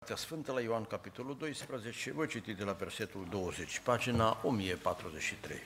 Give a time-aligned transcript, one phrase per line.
[0.00, 5.62] Cartea Sfântă la Ioan, capitolul 12, voi citi de la versetul 20, pagina 1043.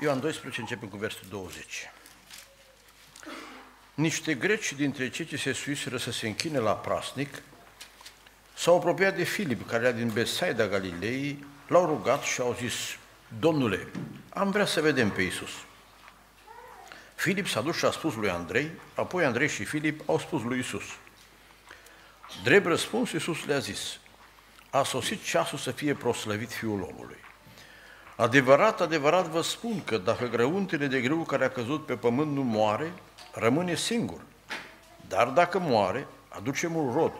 [0.00, 1.90] Ioan 12, începem cu versetul 20.
[3.94, 7.42] Niște greci dintre cei ce se suiseră să se închine la prasnic
[8.54, 12.74] s-au apropiat de Filip, care era din Besaida Galilei, l-au rugat și au zis,
[13.38, 13.88] Domnule,
[14.34, 15.50] am vrea să vedem pe Isus.
[17.14, 20.58] Filip s-a dus și a spus lui Andrei, apoi Andrei și Filip au spus lui
[20.58, 20.84] Isus.
[22.42, 23.98] Drept răspuns, Isus le-a zis,
[24.70, 27.16] a sosit ceasul să fie proslăvit Fiul omului.
[28.16, 32.42] Adevărat, adevărat vă spun că dacă grăuntele de grâu care a căzut pe pământ nu
[32.42, 32.92] moare,
[33.32, 34.20] rămâne singur.
[35.08, 37.12] Dar dacă moare, aduce mult rod.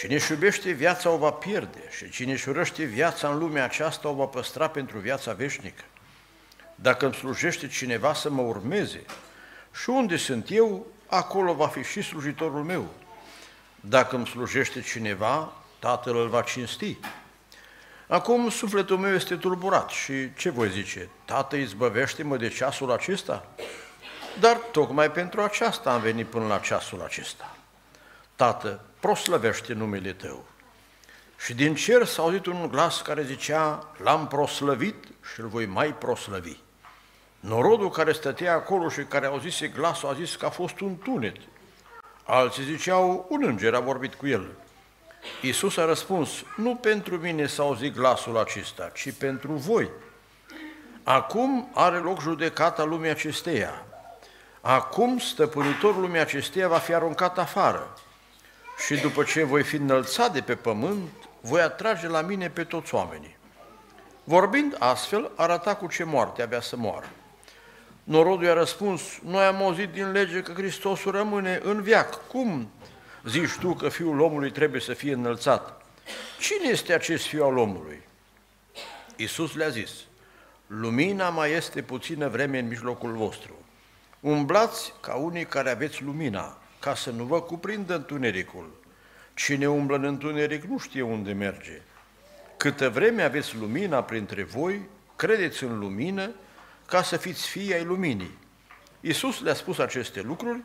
[0.00, 4.08] Cine își iubește viața o va pierde și cine își urăște viața în lumea aceasta
[4.08, 5.84] o va păstra pentru viața veșnică.
[6.82, 9.04] Dacă îmi slujește cineva să mă urmeze
[9.82, 12.86] și unde sunt eu, acolo va fi și slujitorul meu.
[13.80, 16.98] Dacă îmi slujește cineva, Tatăl îl va cinsti.
[18.08, 21.08] Acum sufletul meu este tulburat și ce voi zice?
[21.24, 23.46] Tată, izbăvește-mă de ceasul acesta?
[24.40, 27.56] Dar tocmai pentru aceasta am venit până la ceasul acesta.
[28.36, 30.44] Tată, proslăvește numele Tău.
[31.44, 35.94] Și din cer s-a auzit un glas care zicea, l-am proslăvit și îl voi mai
[35.94, 36.56] proslăvi.
[37.42, 41.36] Norodul care stătea acolo și care auzise glasul a zis că a fost un tunet.
[42.24, 44.50] Alții ziceau, un înger a vorbit cu el.
[45.40, 49.90] Iisus a răspuns, nu pentru mine s-a auzit glasul acesta, ci pentru voi.
[51.02, 53.86] Acum are loc judecata lumii acesteia.
[54.60, 57.94] Acum stăpânitorul lumii acesteia va fi aruncat afară
[58.86, 62.94] și după ce voi fi înălțat de pe pământ, voi atrage la mine pe toți
[62.94, 63.36] oamenii.
[64.24, 67.06] Vorbind astfel, arăta cu ce moarte avea să moară.
[68.04, 72.26] Norodul i-a răspuns, noi am auzit din lege că Hristosul rămâne în viac.
[72.28, 72.70] Cum
[73.24, 75.82] zici tu că Fiul omului trebuie să fie înălțat?
[76.38, 78.02] Cine este acest Fiul al omului?
[79.16, 79.90] Iisus le-a zis,
[80.66, 83.54] lumina mai este puțină vreme în mijlocul vostru.
[84.20, 88.80] Umblați ca unii care aveți lumina, ca să nu vă cuprindă întunericul.
[89.34, 91.82] Cine umblă în întuneric nu știe unde merge.
[92.56, 94.80] Câtă vreme aveți lumina printre voi,
[95.16, 96.30] credeți în lumină
[96.86, 98.38] ca să fiți fii ai luminii.
[99.00, 100.60] Iisus le-a spus aceste lucruri,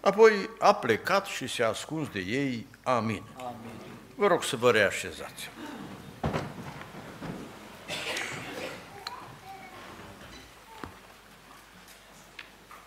[0.00, 2.66] apoi a plecat și se-a ascuns de ei.
[2.82, 3.22] Amin.
[3.38, 3.76] Amin.
[4.14, 5.50] Vă rog să vă reașezați.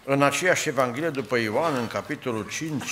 [0.03, 2.83] În aceeași Evanghelie după Ioan, în capitolul 5,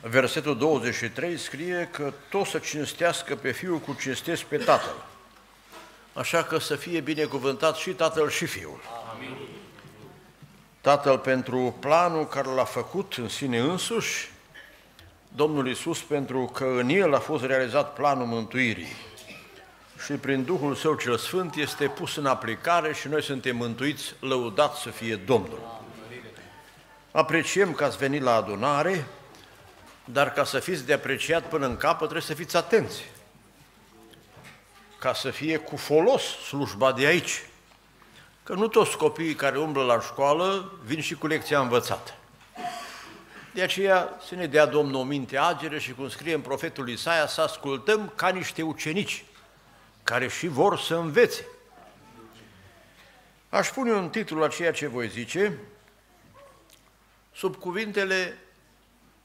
[0.00, 5.04] versetul 23, scrie că tot să cinstească pe Fiul cu cinstesc pe Tatăl.
[6.16, 8.80] Așa că să fie binecuvântat și Tatăl și Fiul.
[9.14, 9.36] Amin.
[10.80, 14.30] Tatăl pentru planul care l-a făcut în sine însuși,
[15.28, 18.96] Domnul Iisus pentru că în El a fost realizat planul mântuirii
[20.04, 24.80] și prin Duhul Său cel Sfânt este pus în aplicare și noi suntem mântuiți, lăudați
[24.80, 25.80] să fie Domnul.
[27.10, 29.06] Apreciem că ați venit la adunare,
[30.04, 33.04] dar ca să fiți de apreciat până în capăt trebuie să fiți atenți.
[35.06, 37.42] Ca să fie cu folos slujba de aici.
[38.42, 42.14] Că nu toți copiii care umblă la școală vin și cu lecția învățată.
[43.54, 47.26] De aceea să ne dea Domnul o minte agere și cum scrie în profetul Isaia
[47.26, 49.24] să ascultăm ca niște ucenici
[50.02, 51.46] care și vor să învețe.
[53.48, 55.58] Aș pune un titlu la ceea ce voi zice,
[57.34, 58.38] sub cuvintele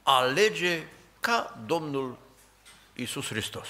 [0.03, 0.83] alege
[1.19, 2.17] ca Domnul
[2.93, 3.67] Isus Hristos.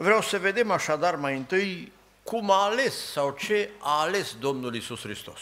[0.00, 1.92] Vreau să vedem așadar mai întâi
[2.22, 5.40] cum a ales sau ce a ales Domnul Isus Hristos.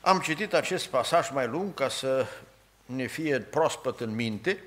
[0.00, 2.26] Am citit acest pasaj mai lung ca să
[2.86, 4.64] ne fie proaspăt în minte,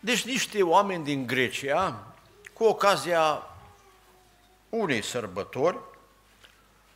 [0.00, 2.06] deci niște oameni din Grecia,
[2.52, 3.46] cu ocazia
[4.68, 5.78] unei sărbători,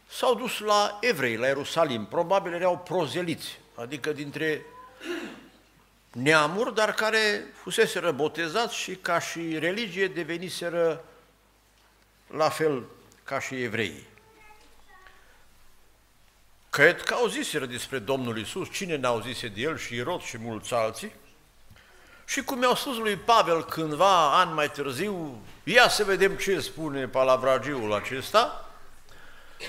[0.09, 2.05] s-au dus la evrei, la Ierusalim.
[2.05, 4.63] Probabil erau prozeliți, adică dintre
[6.13, 11.05] neamuri, dar care fusese botezați și ca și religie deveniseră
[12.27, 12.85] la fel
[13.25, 14.07] ca și evreii.
[16.71, 20.39] Cred că au ziseră despre Domnul Isus, cine n-au zise de el și Irod și
[20.39, 21.13] mulți alții,
[22.25, 27.09] și cum mi-au spus lui Pavel cândva, ani mai târziu, ia să vedem ce spune
[27.09, 28.72] palavragiul acesta,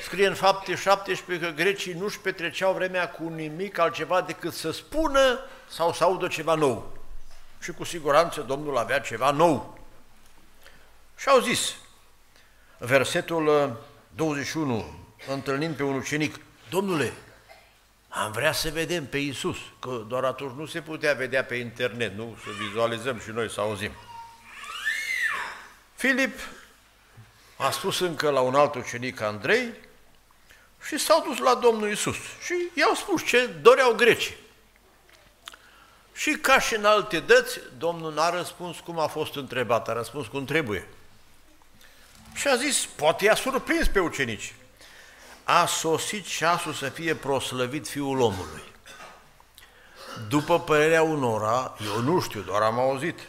[0.04, 5.40] scrie în fapte 17 că grecii nu-și petreceau vremea cu nimic altceva decât să spună
[5.68, 6.98] sau să audă ceva nou.
[7.62, 9.80] Și cu siguranță Domnul avea ceva nou.
[11.18, 11.76] Și au zis,
[12.78, 13.78] versetul
[14.16, 14.84] 21, uh,
[15.28, 17.14] întâlnind pe un ucenic, Domnule,
[18.10, 22.16] am vrea să vedem pe Iisus, că doar atunci nu se putea vedea pe internet,
[22.16, 22.38] nu?
[22.44, 23.92] Să vizualizăm și noi, să auzim.
[25.96, 26.40] Filip
[27.56, 29.74] a spus încă la un alt ucenic, Andrei,
[30.86, 32.16] și s-au dus la Domnul Isus
[32.46, 34.36] și i-au spus ce doreau grecii.
[36.14, 40.28] Și ca și în alte dăți, Domnul n-a răspuns cum a fost întrebat, a răspuns
[40.28, 40.88] cum trebuie.
[42.34, 44.54] Și a zis, poate i-a surprins pe ucenici.
[45.44, 48.64] A sosit ceasul să fie proslăvit Fiul omului.
[50.28, 53.20] După părerea unora, eu nu știu, doar am auzit,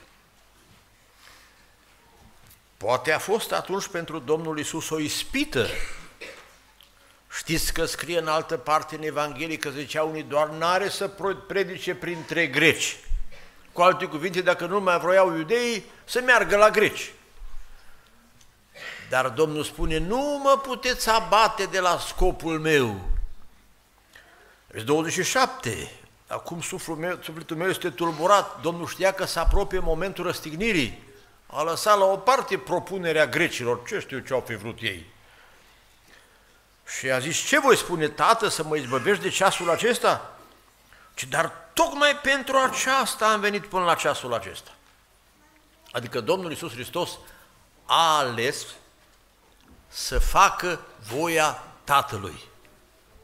[2.76, 5.66] Poate a fost atunci pentru Domnul Isus o ispită.
[7.36, 11.10] Știți că scrie în altă parte în Evanghelie că zicea unii doar n-are să
[11.46, 12.96] predice printre greci.
[13.72, 17.12] Cu alte cuvinte, dacă nu mai vroiau iudeii, să meargă la greci.
[19.08, 23.00] Dar Domnul spune, nu mă puteți abate de la scopul meu.
[24.84, 25.90] 27.
[26.26, 28.60] Acum sufletul meu, sufletul meu este tulburat.
[28.60, 31.03] Domnul știa că se apropie momentul răstignirii
[31.56, 35.06] a lăsat la o parte propunerea grecilor, ce știu ce au fi vrut ei.
[36.98, 40.36] Și a zis, ce voi spune, tată, să mă izbăvești de ceasul acesta?
[41.14, 44.70] Ci, dar tocmai pentru aceasta am venit până la ceasul acesta.
[45.92, 47.10] Adică Domnul Iisus Hristos
[47.84, 48.66] a ales
[49.88, 52.40] să facă voia Tatălui.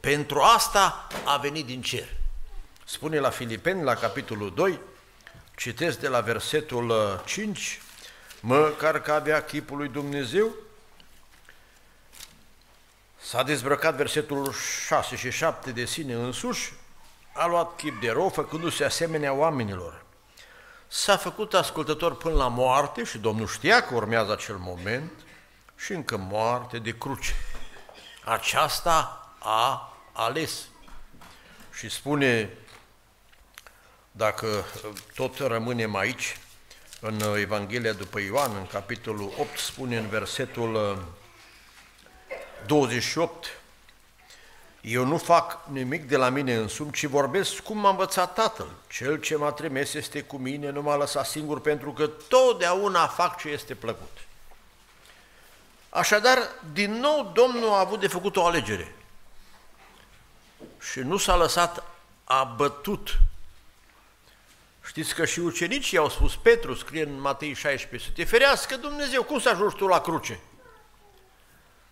[0.01, 2.09] Pentru asta a venit din cer.
[2.85, 4.81] Spune la Filipeni, la capitolul 2,
[5.57, 7.81] citesc de la versetul 5,
[8.41, 10.49] măcar că avea chipul lui Dumnezeu,
[13.21, 14.53] s-a dezbrăcat versetul
[14.87, 16.73] 6 și 7 de sine însuși,
[17.33, 20.05] a luat chip de rău, făcându-se asemenea oamenilor.
[20.89, 25.13] S-a făcut ascultător până la moarte și Domnul știa că urmează acel moment
[25.77, 27.35] și încă moarte de cruce.
[28.25, 30.69] Aceasta a ales.
[31.73, 32.51] Și spune,
[34.13, 34.65] dacă
[35.15, 36.39] tot rămânem aici,
[37.01, 40.99] în Evanghelia după Ioan, în capitolul 8, spune în versetul
[42.67, 43.51] 28, uh,
[44.81, 48.71] Eu nu fac nimic de la mine însumi, ci vorbesc cum m-a învățat Tatăl.
[48.89, 53.39] Cel ce m-a trimis este cu mine, nu m-a lăsat singur, pentru că totdeauna fac
[53.39, 54.19] ce este plăcut.
[55.89, 56.39] Așadar,
[56.73, 58.95] din nou, Domnul a avut de făcut o alegere
[60.81, 61.85] și nu s-a lăsat
[62.25, 63.19] abătut
[64.91, 69.23] Știți că și ucenicii au spus, Petru scrie în Matei 16, să te ferească Dumnezeu,
[69.23, 70.41] cum să ajungi tu la cruce?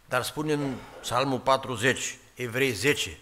[0.04, 3.18] Dar spune în Psalmul 40, Evrei 10,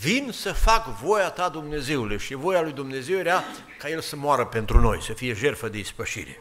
[0.00, 3.44] vin să fac voia ta, Dumnezeule, și voia lui Dumnezeu era
[3.78, 6.40] ca El să moară pentru noi, să fie jertfă de ispășire.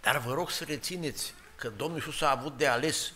[0.00, 3.12] Dar vă rog să rețineți că Domnul Iisus a avut de ales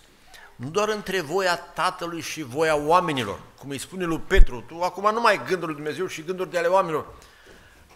[0.57, 5.13] nu doar între voia Tatălui și voia oamenilor, cum îi spune lui Petru, tu acum
[5.13, 7.07] nu mai ai gânduri lui Dumnezeu și gânduri de ale oamenilor.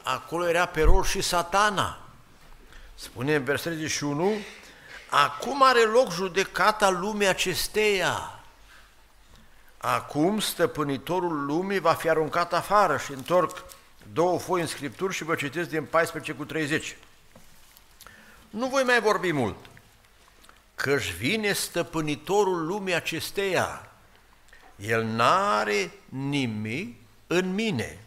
[0.02, 1.98] Acolo era pe rol și satana.
[2.94, 4.32] Spune în versetul 31,
[5.08, 8.40] acum are loc judecata lumii acesteia.
[9.78, 13.64] Acum stăpânitorul lumii va fi aruncat afară și întorc
[14.12, 16.96] două foi în Scripturi și vă citesc din 14 cu 30.
[18.50, 19.56] Nu voi mai vorbi mult,
[20.78, 23.90] că își vine stăpânitorul lumii acesteia.
[24.76, 28.04] El n-are nimic în mine,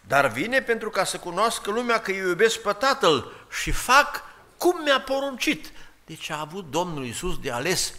[0.00, 4.22] dar vine pentru ca să cunoască lumea că eu iubesc pe Tatăl și fac
[4.56, 5.72] cum mi-a poruncit.
[6.04, 7.94] Deci a avut Domnul Iisus de ales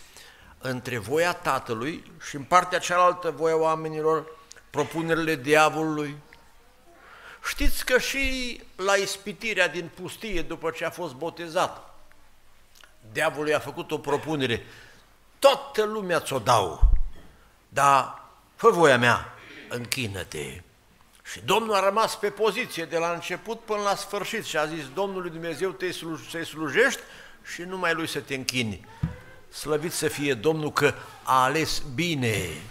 [0.58, 4.26] între voia Tatălui și în partea cealaltă voia oamenilor,
[4.70, 6.18] propunerile diavolului.
[7.48, 11.95] Știți că și la ispitirea din pustie, după ce a fost botezat,
[13.16, 14.66] diavolul i-a făcut o propunere,
[15.40, 16.92] toată lumea ți-o dau,
[17.70, 18.22] dar
[18.56, 19.34] fă voia mea,
[19.70, 20.62] închină-te.
[21.32, 24.84] Și Domnul a rămas pe poziție de la început până la sfârșit și a zis,
[24.94, 25.92] Domnului Dumnezeu te
[26.30, 27.02] să-i slujești
[27.54, 28.86] și numai Lui să te închini.
[29.50, 30.94] Slăvit să fie Domnul că
[31.24, 32.62] a ales bine.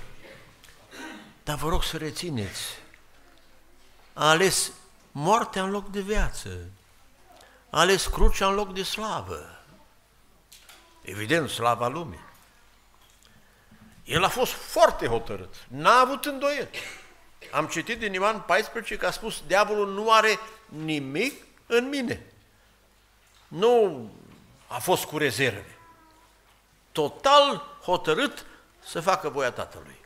[1.43, 2.63] Dar vă rog să rețineți,
[4.13, 4.73] a ales
[5.13, 6.49] moartea în loc de viață,
[7.71, 9.54] a ales crucea în loc de slavă.
[11.05, 12.25] Evident, slava lumii.
[14.05, 16.79] El a fost foarte hotărât, n-a avut îndoieli.
[17.51, 22.27] Am citit din Ioan 14 că a spus, diavolul nu are nimic în mine.
[23.49, 24.11] Nu
[24.67, 25.79] a fost cu rezerve.
[26.93, 28.47] Total hotărât
[28.85, 29.99] să facă voia Tatălui.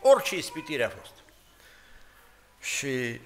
[0.00, 1.12] Orice ispitire a fost.
[2.60, 3.20] Și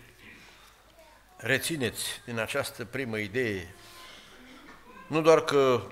[1.36, 3.74] rețineți din această primă idee,
[5.06, 5.82] nu doar că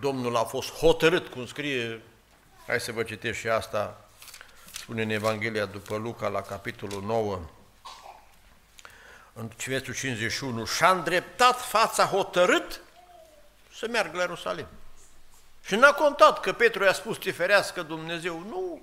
[0.00, 2.02] Domnul a fost hotărât, cum scrie,
[2.66, 4.08] hai să vă citesc și asta,
[4.72, 7.40] spune în Evanghelia după Luca la capitolul 9,
[9.32, 12.80] în versetul 51, și-a îndreptat fața hotărât
[13.76, 14.66] să meargă la Ierusalim.
[15.64, 18.38] Și n-a contat că Petru i-a spus, te ferească Dumnezeu.
[18.38, 18.80] Nu,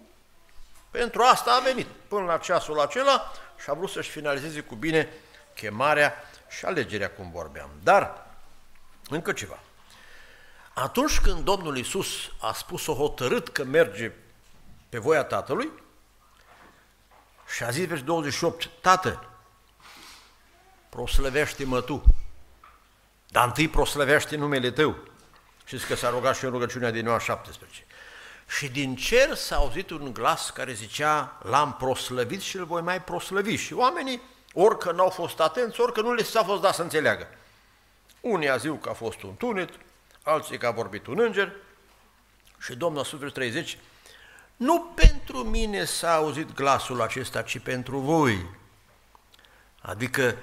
[0.91, 5.09] pentru asta a venit până la ceasul acela și a vrut să-și finalizeze cu bine
[5.53, 6.13] chemarea
[6.49, 7.69] și alegerea, cum vorbeam.
[7.83, 8.25] Dar,
[9.09, 9.59] încă ceva.
[10.73, 12.07] Atunci când Domnul Isus
[12.39, 14.11] a spus-o hotărât că merge
[14.89, 15.71] pe voia Tatălui
[17.55, 19.29] și a zis versul 28, Tată,
[20.89, 22.03] proslăvește-mă Tu,
[23.27, 24.95] dar întâi proslăvește numele Tău.
[25.65, 27.85] Știți că s-a rugat și în rugăciunea din Ioan 17.
[28.47, 33.01] Și din cer s-a auzit un glas care zicea, l-am proslăvit și îl voi mai
[33.01, 33.55] proslăvi.
[33.55, 34.21] Și oamenii,
[34.53, 37.27] orică n-au fost atenți, orică nu le s-a fost dat să înțeleagă.
[38.21, 39.69] Unii a zis că a fost un tunet,
[40.23, 41.51] alții că a vorbit un înger
[42.59, 43.77] și Domnul Sfântul 30,
[44.55, 48.49] nu pentru mine s-a auzit glasul acesta, ci pentru voi.
[49.81, 50.37] Adică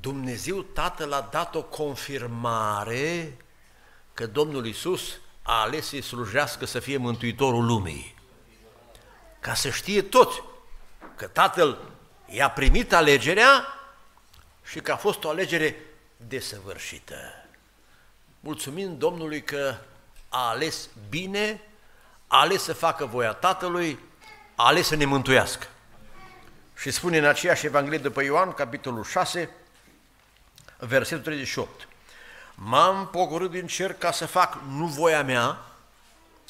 [0.00, 3.36] Dumnezeu Tatăl a dat o confirmare
[4.14, 8.14] că Domnul Isus a ales să-i slujească să fie Mântuitorul lumii.
[9.40, 10.42] Ca să știe toți
[11.16, 11.78] că Tatăl
[12.26, 13.66] i-a primit alegerea
[14.64, 15.76] și că a fost o alegere
[16.16, 17.43] desăvârșită.
[18.46, 19.74] Mulțumim Domnului că
[20.28, 21.60] a ales bine,
[22.26, 23.98] a ales să facă voia Tatălui,
[24.54, 25.66] a ales să ne mântuiască.
[26.76, 29.50] Și spune în aceeași Evanghelie după Ioan, capitolul 6,
[30.78, 31.88] versetul 38.
[32.54, 35.58] M-am pogorât din cer ca să fac nu voia mea,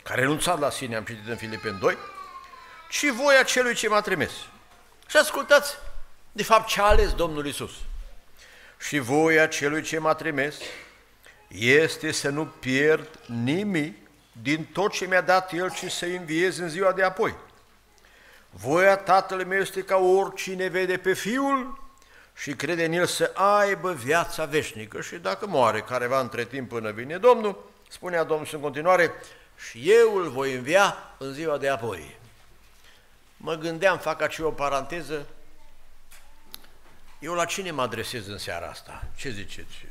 [0.03, 1.97] care renunțat la sine, am citit în Filipeni 2,
[2.91, 4.33] ci voia celui ce m-a trimis.
[5.09, 5.75] Și ascultați,
[6.33, 7.73] de fapt, ce a ales Domnul Isus.
[8.79, 10.57] Și voia celui ce m-a trimis
[11.59, 13.97] este să nu pierd nimic
[14.43, 17.35] din tot ce mi-a dat El, ci să înviez în ziua de apoi.
[18.51, 21.83] Voia Tatălui meu este ca oricine vede pe Fiul
[22.35, 26.91] și crede în El să aibă viața veșnică și dacă moare careva între timp până
[26.91, 29.13] vine Domnul, spunea Domnul în continuare,
[29.69, 32.19] și eu îl voi învia în ziua de apoi.
[33.37, 35.27] Mă gândeam, fac aici o paranteză,
[37.19, 39.07] eu la cine mă adresez în seara asta?
[39.17, 39.87] Ce ziceți?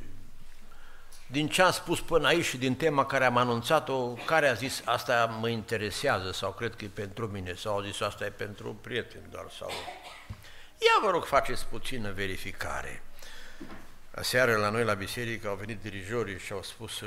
[1.34, 4.82] Din ce am spus până aici și din tema care am anunțat-o, care a zis
[4.86, 8.78] asta mă interesează sau cred că e pentru mine sau a zis asta e pentru
[8.82, 9.70] prieteni doar sau
[10.80, 13.04] Ia vă rog, faceți puțină verificare.
[14.16, 17.04] Aseară la noi la biserică au venit dirijorii și au spus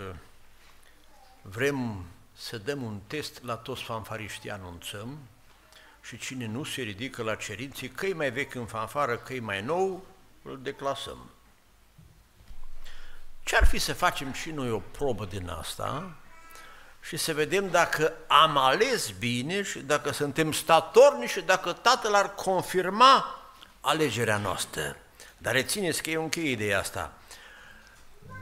[1.42, 5.18] vrem să dăm un test la toți fanfariștii, anunțăm,
[6.02, 10.04] și cine nu se ridică la cerinții, că mai vechi în fanfară, că mai nou,
[10.42, 11.30] îl declasăm.
[13.46, 16.16] Ce-ar fi să facem și noi o probă din asta
[17.00, 22.34] și să vedem dacă am ales bine și dacă suntem statorni și dacă Tatăl ar
[22.34, 23.40] confirma
[23.80, 24.96] alegerea noastră.
[25.38, 27.12] Dar rețineți că e un cheie ideea asta.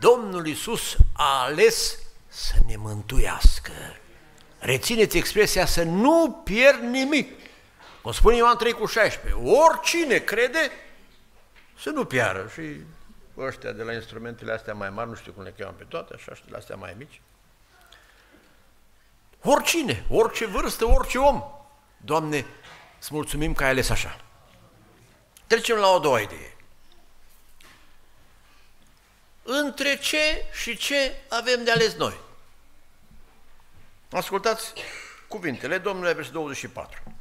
[0.01, 3.97] Domnul Isus a ales să ne mântuiască.
[4.59, 7.39] Rețineți expresia să nu pierd nimic.
[8.03, 10.71] Cum spune Ioan 3 cu 16, oricine crede
[11.79, 12.51] să nu piară.
[12.53, 12.63] Și
[13.39, 16.35] ăștia de la instrumentele astea mai mari, nu știu cum le cheamă pe toate, așa
[16.35, 17.21] și de la astea mai mici.
[19.43, 21.43] Oricine, orice vârstă, orice om.
[21.97, 22.47] Doamne,
[23.01, 24.21] îți mulțumim că ai ales așa.
[25.47, 26.57] Trecem la o doua idee.
[29.43, 32.17] Între ce și ce avem de ales noi?
[34.11, 34.73] Ascultați
[35.29, 37.14] cuvintele Domnului versetul 24.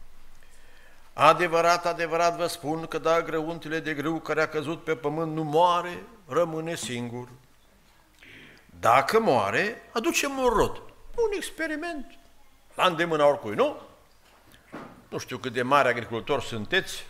[1.14, 5.44] Adevărat, adevărat vă spun că da grăuntele de grâu care a căzut pe pământ nu
[5.44, 7.28] moare, rămâne singur.
[8.80, 10.82] Dacă moare, aducem un rod.
[11.16, 12.06] Un experiment
[12.76, 13.78] la îndemâna oricui, nu?
[15.10, 17.06] Nu știu cât de mari agricultori sunteți,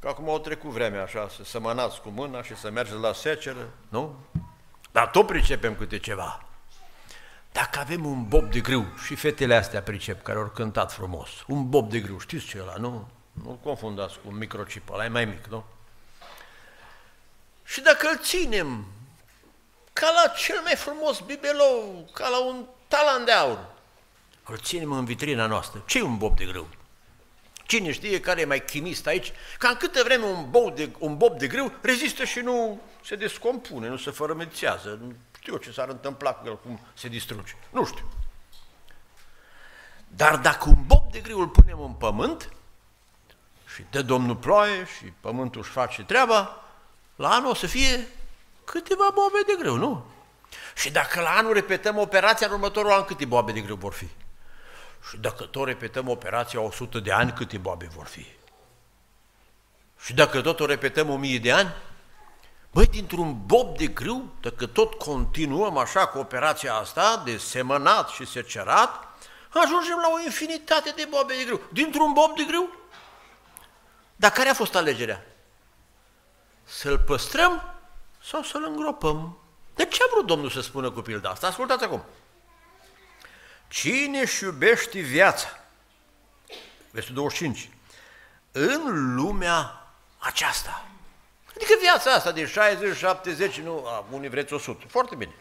[0.00, 3.68] Că acum au trecut vremea așa, să sămănați cu mâna și să mergeți la seceră,
[3.88, 4.16] nu?
[4.92, 6.44] Dar tot pricepem câte ceva.
[7.52, 11.68] Dacă avem un bob de grâu, și fetele astea pricep, care au cântat frumos, un
[11.68, 13.08] bob de grâu, știți ce ăla, nu?
[13.32, 15.64] Nu-l confundați cu un microchip, ăla e mai mic, nu?
[17.64, 18.86] Și dacă îl ținem
[19.92, 23.58] ca la cel mai frumos bibelou, ca la un talan de aur,
[24.44, 26.68] îl ținem în vitrina noastră, ce e un bob de grâu?
[27.66, 31.16] Cine știe care e mai chimist aici, ca în câtă vreme un, bob de, un
[31.16, 35.00] bob de grâu rezistă și nu se descompune, nu se fărămețează.
[35.40, 37.54] Nu știu ce s-ar întâmpla cu el, cum se distruge.
[37.70, 38.10] Nu știu.
[40.08, 42.52] Dar dacă un bob de grâu îl punem în pământ
[43.74, 46.62] și dă Domnul ploaie și pământul își face treaba,
[47.16, 48.08] la anul o să fie
[48.64, 50.04] câteva bobe de grâu, nu?
[50.74, 54.08] Și dacă la anul repetăm operația, în următorul an câte boabe de grâu vor fi?
[55.08, 58.26] Și dacă tot repetăm operația 100 de ani, câte boabe vor fi?
[60.00, 61.74] Și dacă tot o repetăm 1000 de ani,
[62.72, 68.26] Băi, dintr-un bob de grâu, dacă tot continuăm așa cu operația asta de semănat și
[68.26, 69.08] secerat,
[69.52, 71.60] ajungem la o infinitate de bobe de grâu.
[71.72, 72.74] Dintr-un bob de grâu?
[74.16, 75.26] Dar care a fost alegerea?
[76.64, 77.74] Să-l păstrăm
[78.22, 79.38] sau să-l îngropăm?
[79.74, 81.46] De ce a vrut Domnul să spună cu pilda asta?
[81.46, 82.04] Ascultați acum.
[83.68, 85.48] Cine își iubește viața?
[86.90, 87.70] Versul 25.
[88.52, 89.86] În lumea
[90.18, 90.89] aceasta.
[91.60, 94.84] Adică viața asta de 60, 70, nu, a, unii vreți 100.
[94.88, 95.34] Foarte bine.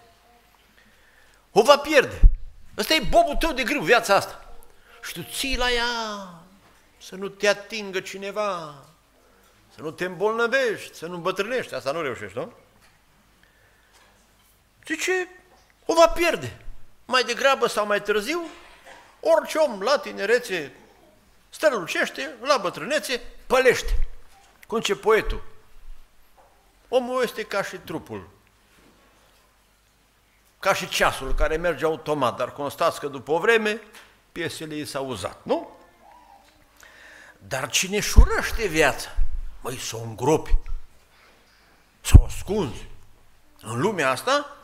[1.52, 2.20] O va pierde.
[2.78, 4.54] Ăsta e bobul tău de grâu, viața asta.
[5.04, 5.86] Și tu ții la ea
[6.98, 8.76] să nu te atingă cineva,
[9.76, 11.74] să nu te îmbolnăvești, să nu îmbătrânești.
[11.74, 12.54] Asta nu reușești, nu?
[14.84, 15.28] ce?
[15.86, 16.58] o va pierde.
[17.06, 18.48] Mai degrabă sau mai târziu,
[19.20, 20.74] orice om la tinerețe
[21.50, 24.08] strălucește, la bătrânețe, pălește.
[24.68, 25.49] Cum ce poetul.
[26.90, 28.30] Omul este ca și trupul,
[30.60, 33.82] ca și ceasul care merge automat, dar constați că după o vreme
[34.32, 35.78] piesele i s-au uzat, nu?
[37.38, 39.16] Dar cine șurăște viața,
[39.62, 40.58] măi, să o îngropi,
[42.02, 42.88] să o ascunzi.
[43.62, 44.58] În lumea asta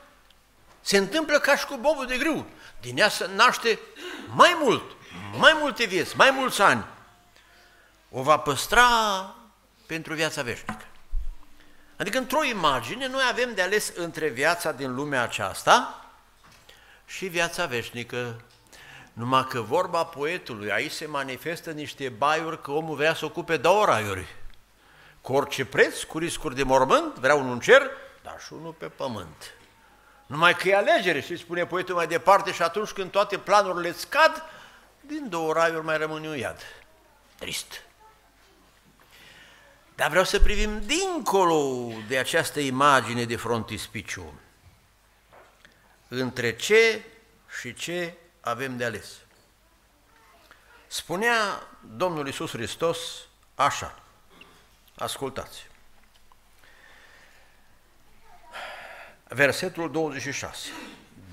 [0.82, 2.46] se întâmplă ca și cu bobul de grâu.
[2.82, 3.80] Din ea se naște
[4.28, 4.84] mai mult,
[5.38, 6.86] mai multe vieți, mai mulți ani.
[8.12, 8.86] O va păstra
[9.86, 10.86] pentru viața veșnică.
[11.98, 16.06] Adică într-o imagine noi avem de ales între viața din lumea aceasta
[17.06, 18.42] și viața veșnică.
[19.14, 23.86] Numai că vorba poetului, aici se manifestă niște baiuri că omul vrea să ocupe două
[23.86, 24.36] raiuri.
[25.22, 27.90] Cu orice preț, cu riscuri de mormânt, vrea unul în cer,
[28.24, 29.54] dar și unul pe pământ.
[30.26, 34.44] Numai că e alegere, și spune poetul mai departe, și atunci când toate planurile scad,
[35.02, 36.60] din două raiuri mai rămâne un iad.
[37.40, 37.85] Trist.
[39.96, 44.40] Dar vreau să privim dincolo de această imagine de frontispiciu.
[46.08, 47.06] Între ce
[47.60, 49.08] și ce avem de ales.
[50.88, 53.00] Spunea Domnul Iisus Hristos
[53.56, 54.00] așa,
[54.96, 55.68] ascultați.
[59.28, 60.70] Versetul 26.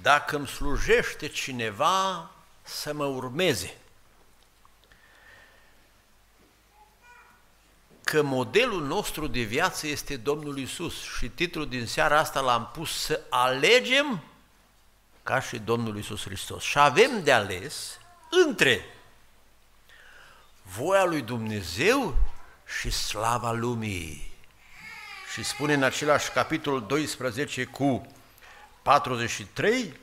[0.03, 2.31] Dacă îmi slujește cineva
[2.63, 3.77] să mă urmeze,
[8.13, 13.03] că modelul nostru de viață este Domnul Isus și titlul din seara asta l-am pus
[13.03, 14.23] să alegem
[15.23, 16.63] ca și Domnul Isus Hristos.
[16.63, 17.99] Și avem de ales
[18.47, 18.85] între
[20.63, 22.17] voia lui Dumnezeu
[22.79, 24.33] și slava lumii.
[25.33, 28.07] Și spune în același capitol 12 cu
[28.83, 30.01] 43,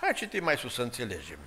[0.00, 1.38] hai citim mai sus să înțelegem.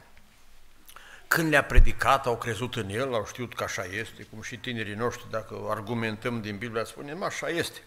[1.33, 4.93] Când le-a predicat, au crezut în el, au știut că așa este, cum și tinerii
[4.93, 7.79] noștri, dacă argumentăm din Biblia, spunem, așa este.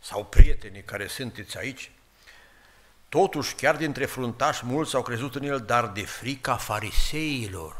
[0.00, 1.90] Sau prietenii care sunteți aici.
[3.08, 7.76] Totuși, chiar dintre fruntași, mulți au crezut în el, dar de frica fariseilor.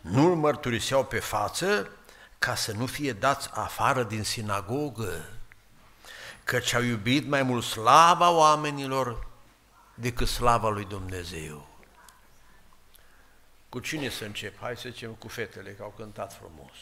[0.00, 1.90] Nu-l mărturiseau pe față
[2.38, 5.28] ca să nu fie dați afară din sinagogă,
[6.44, 9.26] căci au iubit mai mult slava oamenilor
[9.94, 11.71] decât slava lui Dumnezeu.
[13.72, 14.58] Cu cine să încep?
[14.60, 16.76] Hai să zicem cu fetele, că au cântat frumos.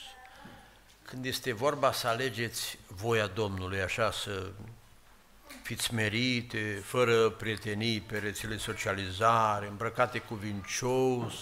[1.05, 4.51] Când este vorba să alegeți voia Domnului, așa să
[5.63, 11.35] fiți merite, fără prietenii pe rețele socializare, îmbrăcate cuvincios,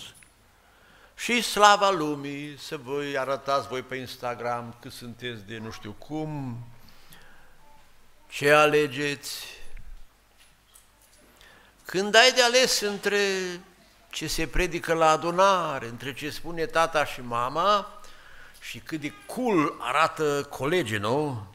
[1.17, 6.59] și slava lumii, să voi arătați voi pe Instagram că sunteți de nu știu cum,
[8.29, 9.45] ce alegeți.
[11.85, 13.21] Când ai de ales între
[14.11, 18.01] ce se predică la adunare, între ce spune tata și mama
[18.61, 21.47] și cât de cool arată colegii, nu?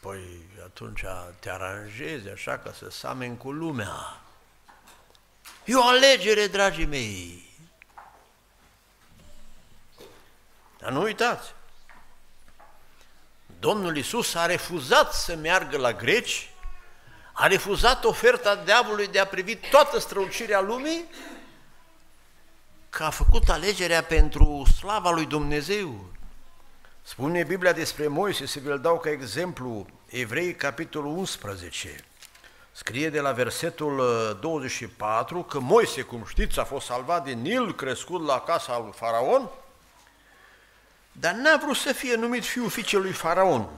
[0.00, 1.04] Păi atunci
[1.38, 4.20] te aranjezi așa ca să sameni cu lumea.
[5.64, 7.48] E o alegere, dragii mei.
[10.78, 11.54] Dar nu uitați,
[13.58, 16.50] Domnul Isus a refuzat să meargă la greci,
[17.32, 21.04] a refuzat oferta diavolului de a privi toată strălucirea lumii
[22.90, 26.04] că a făcut alegerea pentru slava lui Dumnezeu.
[27.02, 32.04] Spune Biblia despre Moise, să vi-l dau ca exemplu, Evrei, capitolul 11.
[32.72, 34.02] Scrie de la versetul
[34.40, 38.92] 24 uh, că Moise, cum știți, a fost salvat din Nil, crescut la casa lui
[38.94, 39.48] Faraon,
[41.12, 43.68] dar n-a vrut să fie numit fiul fiicelui Faraon,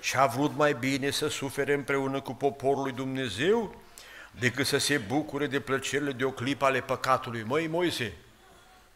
[0.00, 3.74] și a vrut mai bine să sufere împreună cu poporul lui Dumnezeu
[4.38, 7.42] decât să se bucure de plăcerile de o clipă ale păcatului.
[7.42, 8.12] Măi, Moise,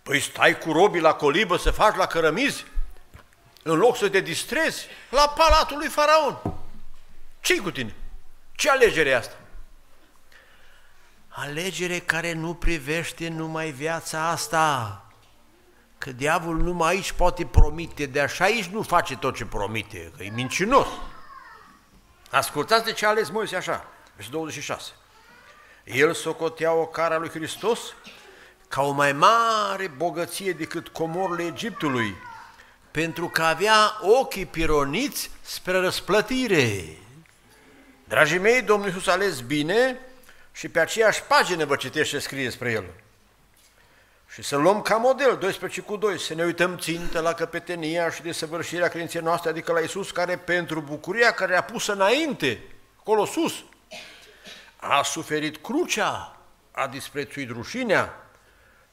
[0.09, 2.65] păi stai cu robii la colibă să faci la cărămizi,
[3.63, 6.41] în loc să te distrezi la palatul lui Faraon.
[7.41, 7.95] ce cu tine?
[8.53, 9.35] Ce alegere e asta?
[11.29, 15.05] Alegere care nu privește numai viața asta,
[15.99, 20.23] că diavolul numai aici poate promite, de așa aici nu face tot ce promite, că
[20.23, 20.89] e mincinos.
[22.31, 24.91] Ascultați de ce a ales Moise așa, versetul 26.
[25.85, 27.81] El socotea o cara lui Hristos
[28.69, 32.15] ca o mai mare bogăție decât comorile Egiptului,
[32.91, 36.99] pentru că avea ochii pironiți spre răsplătire.
[38.05, 40.01] Dragii mei, Domnul Iisus a ales bine
[40.53, 42.85] și pe aceeași pagină vă citește scrie spre El.
[44.29, 48.23] Și să luăm ca model 12 cu 2, să ne uităm țintă la căpetenia și
[48.23, 52.61] de săvârșirea credinței noastre, adică la Iisus, care pentru bucuria care a pus înainte,
[52.99, 53.65] acolo sus,
[54.77, 56.37] a suferit crucea,
[56.71, 58.28] a disprețuit rușinea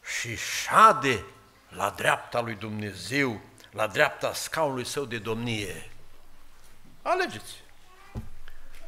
[0.06, 1.26] și șade
[1.70, 3.42] la dreapta lui Dumnezeu,
[3.72, 5.92] la dreapta scaunului său de domnie.
[7.02, 7.64] Alegeți!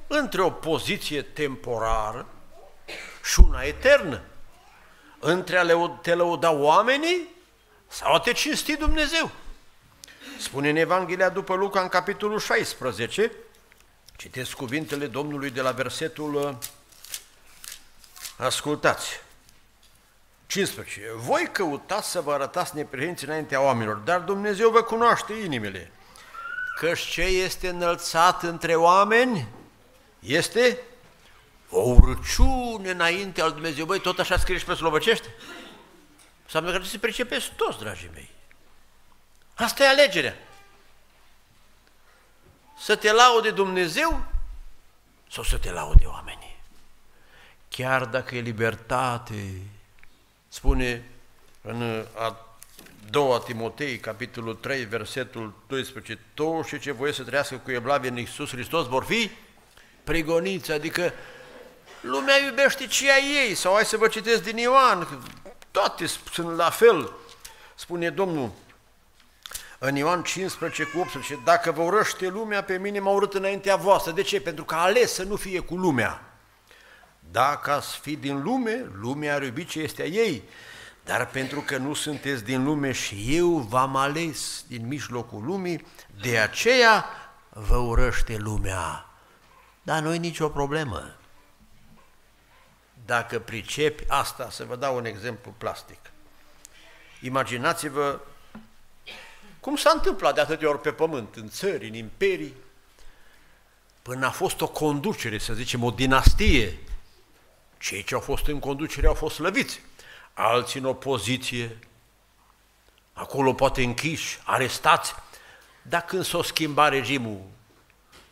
[0.08, 2.28] Între o poziție temporară
[3.24, 4.22] și una eternă
[5.20, 7.28] între a te lăuda oamenii
[7.88, 9.32] sau a te cinsti Dumnezeu.
[10.40, 13.32] Spune în Evanghelia după Luca, în capitolul 16,
[14.16, 16.56] citesc cuvintele Domnului de la versetul, uh,
[18.38, 19.22] ascultați,
[20.48, 21.12] 15.
[21.16, 25.92] Voi căutați să vă arătați neprihenți înaintea oamenilor, dar Dumnezeu vă cunoaște inimile.
[26.80, 29.48] Căci ce este înălțat între oameni
[30.20, 30.80] este
[31.70, 33.86] o urăciune înainte al Dumnezeu.
[33.86, 35.36] Băi, tot așa scrie și pe slobăcește?
[36.44, 38.30] Înseamnă că trebuie să pricepeți toți, dragii mei.
[39.56, 40.36] Asta e alegerea.
[42.80, 44.26] Să te laude Dumnezeu
[45.32, 46.60] sau să te laude oamenii.
[47.70, 49.62] Chiar dacă e libertate,
[50.58, 51.04] spune
[51.62, 52.56] în a
[53.10, 58.50] doua Timotei, capitolul 3, versetul 12, toți ce voie să trăiască cu evlavie în Iisus
[58.50, 59.32] Hristos vor fi
[60.04, 61.14] prigoniți, adică
[62.02, 65.22] lumea iubește ce ai ei, sau hai să vă citesc din Ioan,
[65.72, 67.12] toate sunt la fel,
[67.76, 68.52] spune Domnul
[69.80, 74.12] în Ioan 15 cu 18, dacă vă urăște lumea, pe mine m-a urât înaintea voastră.
[74.12, 74.42] De ce?
[74.42, 76.27] Pentru că a ales să nu fie cu lumea.
[77.32, 80.44] Dacă ați fi din lume, lumea ar iubi ce este a ei.
[81.04, 85.86] Dar pentru că nu sunteți din lume și eu v-am ales din mijlocul lumii,
[86.22, 87.06] de aceea
[87.50, 89.06] vă urăște lumea.
[89.82, 91.18] Dar nu nicio problemă
[93.08, 96.00] dacă pricepi asta, să vă dau un exemplu plastic.
[97.22, 98.20] Imaginați-vă
[99.60, 102.54] cum s-a întâmplat de atâtea ori pe pământ, în țări, în imperii,
[104.02, 106.80] până a fost o conducere, să zicem, o dinastie.
[107.80, 109.82] Cei ce au fost în conducere au fost slăviți,
[110.34, 111.78] alții în opoziție,
[113.14, 115.16] acolo poate închiși, arestați,
[115.82, 117.42] dar când s-a schimbat regimul,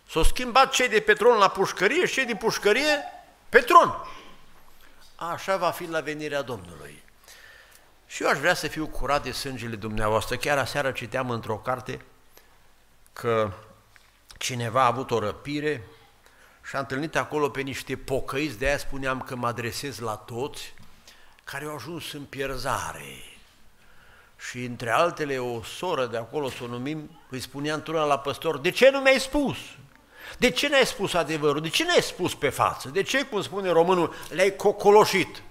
[0.10, 3.04] s-au schimbat cei de pe tron la pușcărie și cei din pușcărie
[3.50, 4.06] pe tron
[5.16, 7.04] așa va fi la venirea Domnului.
[8.08, 10.36] Și eu aș vrea să fiu curat de sângele dumneavoastră.
[10.36, 12.02] Chiar aseară citeam într-o carte
[13.14, 13.52] că
[14.38, 15.84] cineva a avut o răpire
[16.68, 20.74] și a întâlnit acolo pe niște pocăiți, de aia spuneam că mă adresez la toți,
[21.44, 23.24] care au ajuns în pierzare.
[24.50, 28.58] Și între altele o soră de acolo, să o numim, îi spunea într-una la păstor,
[28.58, 29.58] de ce nu mi-ai spus?
[30.38, 31.62] De ce n-ai spus adevărul?
[31.62, 32.90] De ce n-ai spus pe față?
[32.90, 35.42] De ce, cum spune românul, le-ai cocoloșit?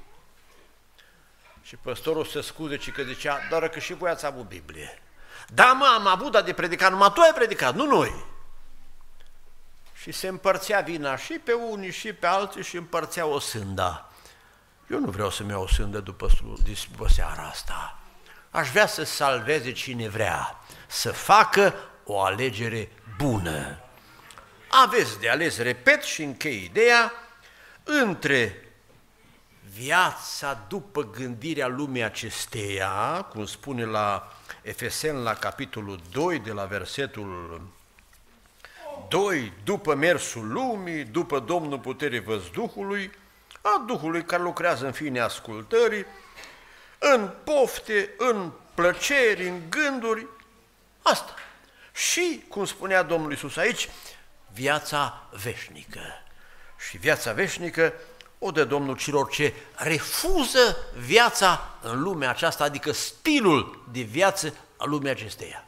[1.62, 5.02] Și păstorul se scuze și că zicea, doar că și voi ați avut Biblie.
[5.48, 8.24] Da, mă, am avut, dar de predicat, numai tu ai predicat, nu noi.
[10.04, 14.12] Și se împărțea vina și pe unii și pe alții și împărțea o sânda.
[14.90, 16.28] Eu nu vreau să-mi iau o sândă după,
[16.90, 17.98] după seara asta.
[18.50, 23.78] Aș vrea să salveze cine vrea, să facă o alegere bună
[24.82, 27.12] aveți de ales, repet și închei ideea,
[27.82, 28.68] între
[29.74, 37.60] viața după gândirea lumii acesteia, cum spune la Efesen la capitolul 2 de la versetul
[39.14, 43.10] 2, după mersul lumii, după Domnul puterii văzduhului,
[43.60, 46.06] a Duhului care lucrează în fine ascultării,
[46.98, 50.26] în pofte, în plăceri, în gânduri,
[51.02, 51.34] asta.
[51.92, 53.88] Și, cum spunea Domnul Iisus aici,
[54.52, 56.22] viața veșnică.
[56.88, 57.92] Și viața veșnică
[58.38, 64.84] o dă Domnul celor ce refuză viața în lumea aceasta, adică stilul de viață a
[64.84, 65.64] lumii acesteia.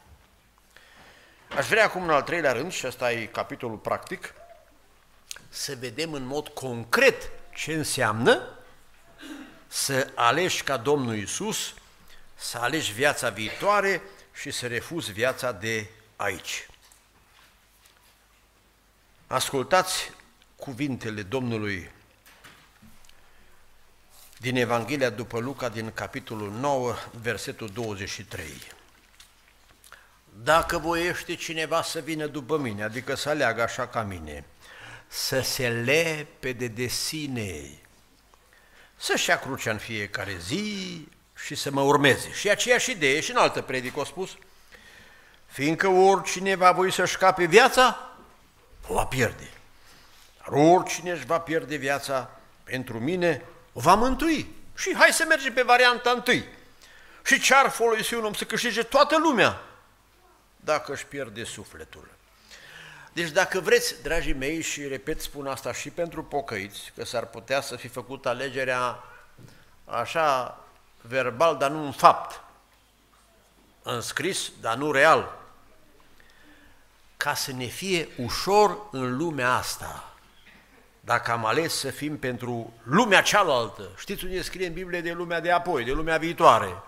[1.57, 4.35] Aș vrea acum în al treilea rând, și ăsta e capitolul practic,
[5.49, 8.59] să vedem în mod concret ce înseamnă
[9.67, 11.75] să alegi ca Domnul Isus,
[12.35, 16.69] să alegi viața viitoare și să refuzi viața de aici.
[19.27, 20.11] Ascultați
[20.57, 21.91] cuvintele Domnului
[24.39, 28.75] din Evanghelia după Luca, din capitolul 9, versetul 23.
[30.43, 34.45] Dacă voiește cineva să vină după mine, adică să aleagă așa ca mine,
[35.07, 37.79] să se lepede de sine,
[38.97, 41.09] să-și ia crucea în fiecare zi
[41.45, 42.33] și să mă urmeze.
[42.33, 44.37] Și aceeași idee și în altă predică a spus,
[45.47, 48.11] fiindcă oricine va voi să-și scape viața,
[48.87, 49.51] o va pierde.
[50.39, 52.31] Dar oricine își va pierde viața
[52.65, 54.55] pentru mine, o va mântui.
[54.77, 56.45] Și hai să mergem pe varianta întâi.
[57.25, 59.61] Și ce-ar folosi un om să câștige toată lumea
[60.67, 62.09] dacă își pierde sufletul?
[63.13, 67.61] Deci dacă vreți, dragii mei, și repet, spun asta și pentru pocăiți, că s-ar putea
[67.61, 69.03] să fi făcut alegerea
[69.85, 70.61] așa
[71.01, 72.41] verbal, dar nu în fapt,
[73.83, 75.39] în scris, dar nu real,
[77.17, 80.15] ca să ne fie ușor în lumea asta,
[81.01, 85.41] dacă am ales să fim pentru lumea cealaltă, știți unde scrie în Biblie de lumea
[85.41, 86.83] de apoi, de lumea viitoare,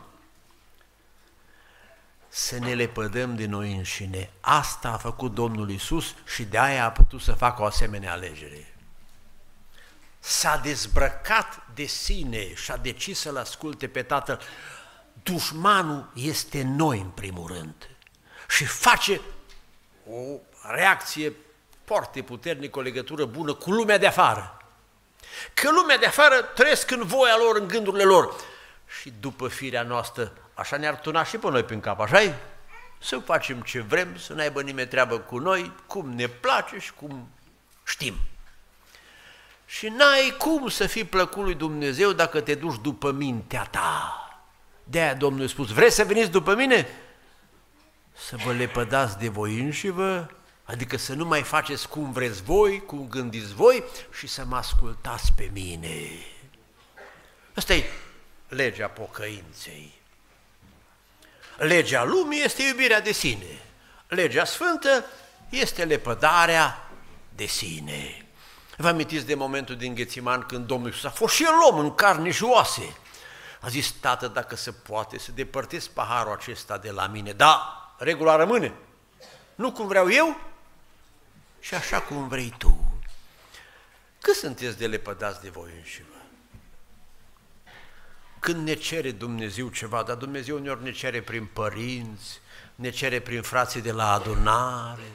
[2.28, 4.30] să ne lepădăm de noi înșine.
[4.40, 8.74] Asta a făcut Domnul Isus și de aia a putut să facă o asemenea alegere.
[10.18, 14.40] S-a dezbrăcat de sine și a decis să-L asculte pe Tatăl.
[15.22, 17.88] Dușmanul este noi în primul rând
[18.48, 19.20] și face
[20.10, 21.32] o reacție
[21.84, 24.56] foarte puternică, o legătură bună cu lumea de afară.
[25.54, 28.34] Că lumea de afară trăiesc în voia lor, în gândurile lor.
[29.00, 32.34] Și după firea noastră, așa ne-ar tuna și pe noi prin cap, așa -i?
[33.00, 36.92] Să facem ce vrem, să nu aibă nimeni treabă cu noi, cum ne place și
[36.92, 37.28] cum
[37.86, 38.14] știm.
[39.66, 44.22] Și n-ai cum să fii plăcut lui Dumnezeu dacă te duci după mintea ta.
[44.84, 46.86] De-aia Domnul a spus, vreți să veniți după mine?
[48.12, 50.26] Să vă lepădați de voi înși vă
[50.64, 55.32] Adică să nu mai faceți cum vreți voi, cum gândiți voi și să mă ascultați
[55.32, 56.08] pe mine.
[57.54, 57.84] Asta e
[58.48, 59.97] legea pocăinței.
[61.58, 63.62] Legea lumii este iubirea de sine.
[64.08, 65.04] Legea sfântă
[65.48, 66.90] este lepădarea
[67.34, 68.26] de sine.
[68.76, 71.94] Vă amintiți de momentul din Ghețiman când Domnul Iisus a fost și el om în
[71.94, 72.96] carne și oase.
[73.60, 77.32] A zis, tată, dacă se poate să depărtez paharul acesta de la mine.
[77.32, 78.72] Da, regula rămâne.
[79.54, 80.40] Nu cum vreau eu,
[81.60, 83.00] și așa cum vrei tu.
[84.20, 86.17] Cât sunteți de lepădați de voi înși vă?
[88.38, 92.40] Când ne cere Dumnezeu ceva, dar Dumnezeu uneori ne cere prin părinți,
[92.74, 95.12] ne cere prin frații de la adunare,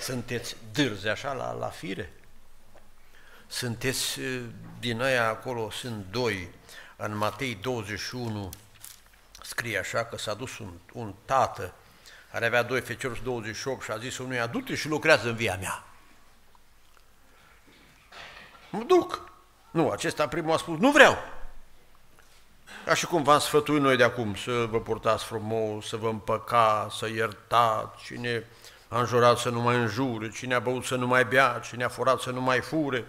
[0.00, 2.12] sunteți dârzi așa la, la fire?
[3.46, 4.20] Sunteți
[4.80, 6.48] din aia acolo, sunt doi,
[6.96, 8.50] în Matei 21
[9.42, 11.74] scrie așa că s-a dus un, un tată
[12.30, 15.84] care avea doi feciorți 28 și a zis unuia, du-te și lucrează în via mea.
[18.70, 19.30] Mă duc.
[19.70, 21.16] Nu, acesta primul a spus, nu vreau.
[22.84, 26.88] Ca și cum v-am sfătuit noi de acum, să vă purtați frumos, să vă împăca,
[26.98, 28.46] să iertați, cine
[28.88, 31.88] a înjurat să nu mai înjure, cine a băut să nu mai bea, cine a
[31.88, 33.06] furat să nu mai fure.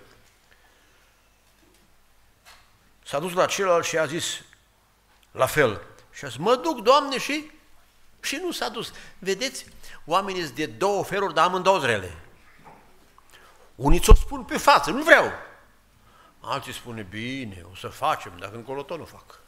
[3.03, 4.41] S-a dus la celălalt și a zis
[5.31, 5.81] la fel.
[6.11, 7.51] Și a zis, mă duc, Doamne, și
[8.21, 8.93] și nu s-a dus.
[9.19, 9.65] Vedeți,
[10.05, 12.17] oamenii sunt de două feluri, dar amândouă rele.
[13.75, 15.31] Unii ți-o spun pe față, nu vreau.
[16.39, 19.39] Alții spune, bine, o să facem, dacă încolo tot nu fac.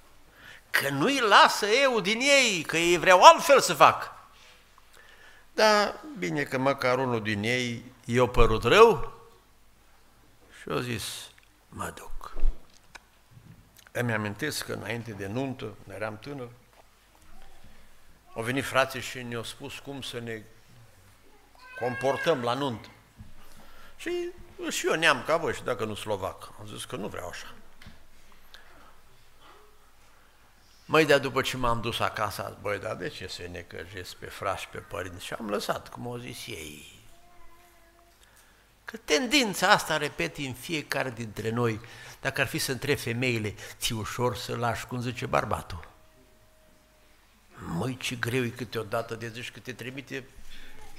[0.69, 4.13] Că nu-i lasă eu din ei, că ei vreau altfel să fac.
[5.53, 9.13] Da, bine că măcar unul din ei i-a părut rău
[10.61, 11.03] și a zis,
[11.69, 12.35] mă duc.
[13.91, 16.49] Îmi amintesc că înainte de nuntă, eram tânăr,
[18.33, 20.41] au venit frații și ne-au spus cum să ne
[21.79, 22.87] comportăm la nuntă.
[23.97, 24.11] Și,
[24.69, 26.51] și eu neam ca voi și dacă nu slovac.
[26.59, 27.53] Am zis că nu vreau așa.
[30.91, 34.15] Măi, dar după ce m-am dus acasă, am băi, dar de ce să ne căjesc
[34.15, 35.25] pe frați și pe părinți?
[35.25, 37.01] Și am lăsat, cum au zis ei.
[38.85, 41.79] Că tendința asta, repet, în fiecare dintre noi,
[42.21, 45.87] dacă ar fi să întreb femeile, ți ușor să lași, cum zice bărbatul.
[47.55, 50.27] Măi, ce greu e câteodată de zici că te trimite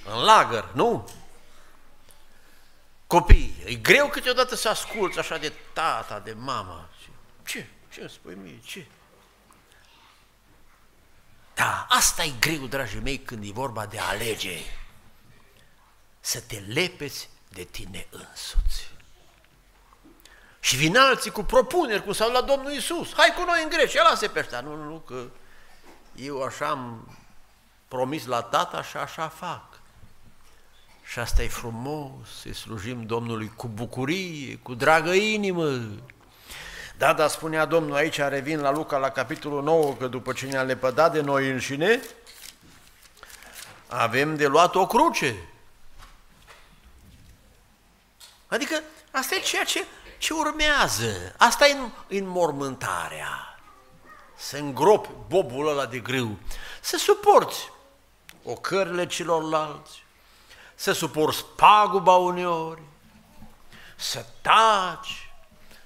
[0.04, 1.08] în lagăr, nu?
[3.06, 6.88] Copii, e greu câteodată să asculți așa de tata, de mama.
[7.44, 7.66] Ce?
[7.92, 8.60] Ce îmi spui mie?
[8.64, 8.86] Ce?
[11.60, 14.58] Da, asta e greu, dragii mei, când e vorba de a alege.
[16.20, 18.90] Să te lepeți de tine însuți.
[20.60, 23.14] Și vin alții cu propuneri, cum s-au la Domnul Isus.
[23.14, 24.60] Hai cu noi în Grecia, lasă pe ăștia.
[24.60, 25.24] Nu, nu, nu, că
[26.14, 27.16] eu așa am
[27.88, 29.80] promis la tata și așa fac.
[31.04, 35.80] Și asta e frumos, să slujim Domnului cu bucurie, cu dragă inimă.
[37.00, 40.62] Da, dar spunea Domnul aici, revin la Luca la capitolul 9, că după ce ne-a
[40.62, 42.00] lepădat de noi înșine,
[43.88, 45.48] avem de luat o cruce.
[48.46, 49.84] Adică asta e ceea ce,
[50.18, 51.34] ce urmează.
[51.38, 51.76] Asta e
[52.08, 53.58] înmormântarea.
[54.36, 56.38] Să îngropi bobul ăla de grâu.
[56.80, 57.72] Să suporți
[58.44, 60.04] ocările celorlalți,
[60.74, 62.82] să suporți paguba uneori,
[63.96, 65.29] să taci,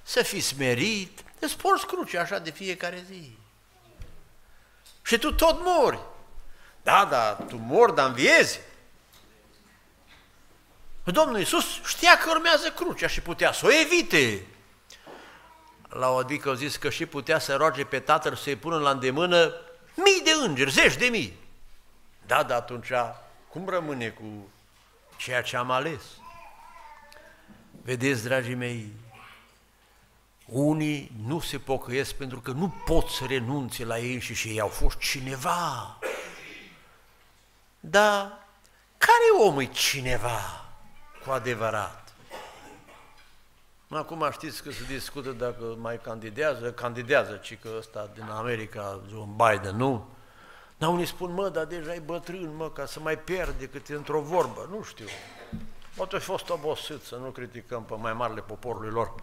[0.07, 3.37] să fii smerit, îți porți cruce așa de fiecare zi.
[5.01, 5.99] Și tu tot mori.
[6.83, 8.59] Da, da, tu mori, dar înviezi.
[11.03, 14.45] Domnul Iisus știa că urmează crucea și putea să o evite.
[15.89, 18.89] La o adică au zis că și putea să roage pe Tatăl să-i pună la
[18.89, 19.53] îndemână
[19.95, 21.39] mii de îngeri, zeci de mii.
[22.25, 22.91] Da, dar atunci
[23.49, 24.49] cum rămâne cu
[25.17, 26.01] ceea ce am ales?
[27.83, 28.91] Vedeți, dragii mei,
[30.45, 34.59] unii nu se pocăiesc pentru că nu pot să renunțe la ei și și ei
[34.59, 35.99] au fost cineva.
[37.79, 38.47] Dar
[38.97, 40.65] care om e cineva
[41.25, 42.13] cu adevărat?
[43.89, 49.35] Acum știți că se discută dacă mai candidează, candidează, ci că ăsta din America, John
[49.35, 50.07] Biden, nu?
[50.77, 54.21] Dar unii spun, mă, dar deja e bătrân, mă, ca să mai pierde cât într-o
[54.21, 55.05] vorbă, nu știu.
[55.95, 59.13] Poate a fost obosit să nu criticăm pe mai marile poporului lor.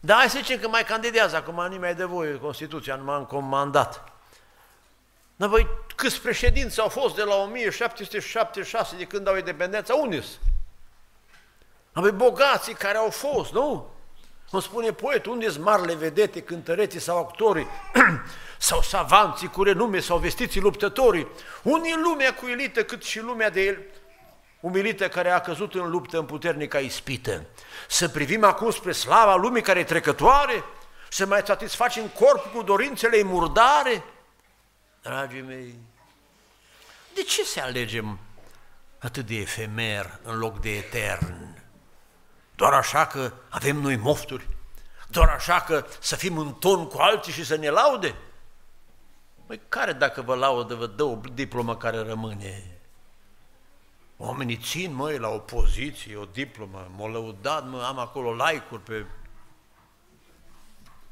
[0.00, 4.04] Dar hai să zicem că mai candidează, acum nimeni de voie, Constituția nu m-a comandat.
[5.36, 9.94] Dar voi, câți președinți au fost de la 1776 de când au independența?
[9.94, 10.24] Unde
[11.92, 13.90] Apoi bogații care au fost, nu?
[14.50, 17.66] Cum spune poetul, unde sunt marile vedete, cântăreții sau actorii,
[18.58, 21.26] sau savanții cu renume, sau vestiții luptătorii?
[21.62, 23.78] Unde e lumea cu elită, cât și lumea de el,
[24.60, 27.46] umilită care a căzut în luptă în puternica ispită.
[27.88, 30.64] Să privim acum spre slava lumii care e trecătoare?
[31.08, 34.04] Să mai satisfacem corpul cu dorințele murdare?
[35.02, 35.74] Dragii mei,
[37.14, 38.18] de ce să alegem
[38.98, 41.58] atât de efemer în loc de etern?
[42.54, 44.48] Doar așa că avem noi mofturi?
[45.08, 48.14] Doar așa că să fim în ton cu alții și să ne laude?
[49.46, 52.79] Păi care dacă vă laudă, vă dă o diplomă care rămâne?
[54.22, 59.06] Oamenii țin, măi, la o poziție, o diplomă, m-au lăudat, mă, am acolo like-uri pe,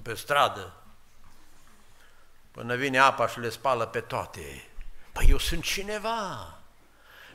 [0.02, 0.72] pe stradă.
[2.50, 4.70] Până vine apa și le spală pe toate.
[5.12, 6.58] Păi eu sunt cineva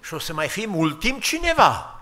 [0.01, 2.01] și o să mai fim ultim cineva.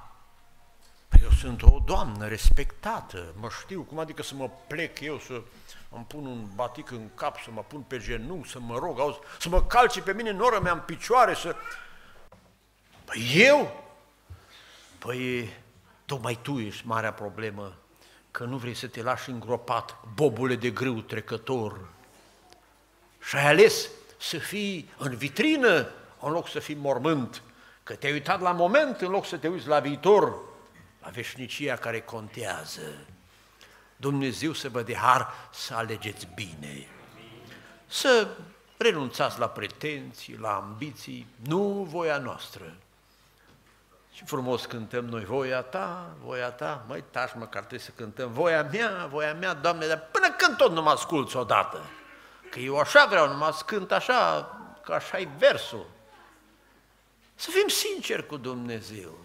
[1.07, 5.41] Păi eu sunt o doamnă respectată, mă știu, cum adică să mă plec eu, să
[5.89, 9.19] îmi pun un batic în cap, să mă pun pe genunchi, să mă rog, auzi,
[9.39, 11.55] să mă calce pe mine noră mea în picioare, să...
[13.11, 13.83] Păi eu?
[14.97, 15.53] Păi
[16.05, 17.73] tocmai tu ești marea problemă,
[18.31, 21.87] că nu vrei să te lași îngropat, bobule de grâu trecător.
[23.21, 27.41] Și ai ales să fii în vitrină în loc să fii mormânt,
[27.83, 30.35] că te-ai uitat la moment în loc să te uiți la viitor,
[31.01, 33.05] la veșnicia care contează.
[33.95, 36.87] Dumnezeu să vă de har să alegeți bine,
[37.87, 38.27] să
[38.77, 42.75] renunțați la pretenții, la ambiții, nu voia noastră.
[44.11, 48.63] Și frumos cântăm noi, voia ta, voia ta, măi, tași măcar trebuie să cântăm, voia
[48.71, 51.81] mea, voia mea, Doamne, dar până când tot nu mă asculți odată,
[52.49, 54.49] că eu așa vreau, nu mă cânt așa,
[54.83, 55.85] că așa e versul.
[57.35, 59.17] Să fim sinceri cu Dumnezeu.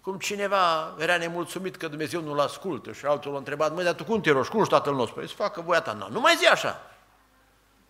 [0.00, 4.04] Cum cineva era nemulțumit că Dumnezeu nu-l ascultă și altul l-a întrebat, măi, dar tu
[4.04, 5.14] cum te rogi, cum tatăl nostru?
[5.14, 5.92] Păi să facă voia ta.
[5.92, 6.90] Nu, nu mai zi așa.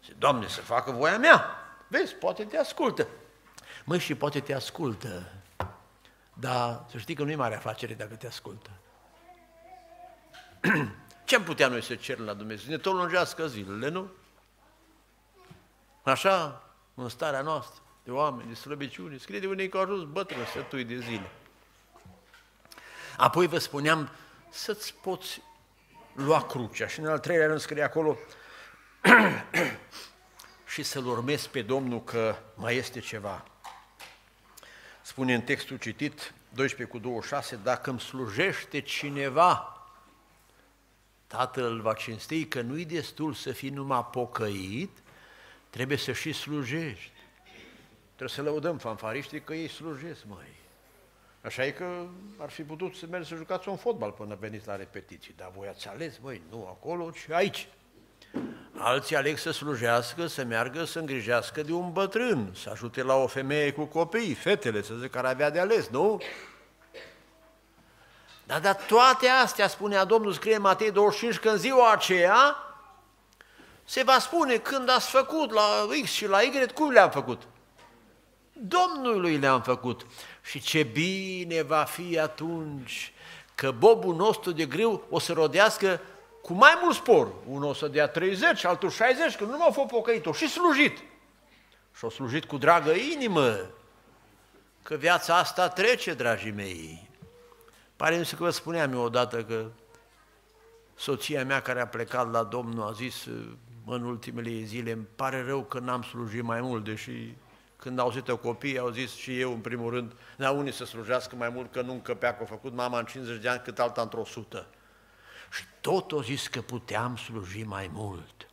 [0.02, 1.44] Zice, Doamne, să facă voia mea.
[1.88, 3.06] Vezi, poate te ascultă.
[3.84, 5.32] Măi, și poate te ascultă.
[6.40, 8.70] Dar să știi că nu e mare afacere dacă te ascultă.
[11.24, 12.70] Ce am putea noi să cerem la Dumnezeu?
[12.70, 14.10] Ne tot lungească zilele, nu?
[16.02, 16.62] Așa,
[16.94, 20.84] în starea noastră, de oameni, de slăbiciune, scrie de unei că au ajuns bătrâni, sătui
[20.84, 21.30] de zile.
[23.16, 24.08] Apoi vă spuneam
[24.48, 25.42] să-ți poți
[26.12, 28.16] lua crucea și în al treilea rând scrie acolo
[30.72, 33.44] și să-L urmezi pe Domnul că mai este ceva.
[35.08, 39.82] Spune în textul citit, 12 cu 26, dacă îmi slujește cineva,
[41.26, 44.90] Tatăl îl va cinsti că nu-i destul să fii numai pocăit,
[45.70, 47.12] trebuie să și slujești.
[48.06, 50.54] Trebuie să lăudăm fanfariștii că ei slujesc, măi.
[51.40, 52.06] Așa e că
[52.36, 55.68] ar fi putut să mergeți să jucați un fotbal până veniți la repetiții, dar voi
[55.68, 57.68] ați ales, băi, nu acolo, ci aici.
[58.76, 63.26] Alții aleg să slujească, să meargă, să îngrijească de un bătrân, să ajute la o
[63.26, 66.20] femeie cu copii, fetele, să zic, care avea de ales, nu?
[68.44, 72.56] Dar, dar toate astea, spunea Domnul, scrie în Matei 25, că în ziua aceea
[73.84, 77.42] se va spune când ați făcut la X și la Y, cum le-am făcut?
[78.52, 80.06] Domnului le-am făcut.
[80.42, 83.12] Și ce bine va fi atunci
[83.54, 86.00] că bobul nostru de grâu o să rodească
[86.42, 87.32] cu mai mult spor.
[87.46, 90.98] Unul o să dea 30, altul 60, că nu m-au fost pocăit, și slujit.
[91.96, 93.56] Și o slujit cu dragă inimă,
[94.82, 97.10] că viața asta trece, dragii mei.
[97.96, 99.66] Pare să că vă spuneam eu odată că
[100.94, 103.26] soția mea care a plecat la Domnul a zis
[103.86, 107.34] în ultimele zile, îmi pare rău că n-am slujit mai mult, deși
[107.76, 111.36] când au auzit-o copiii, au zis și eu în primul rând, n unii să slujească
[111.36, 114.02] mai mult că nu încăpea că a făcut mama în 50 de ani cât alta
[114.02, 114.66] într-o sută.
[115.50, 118.48] Și tot o zis că puteam sluji mai mult,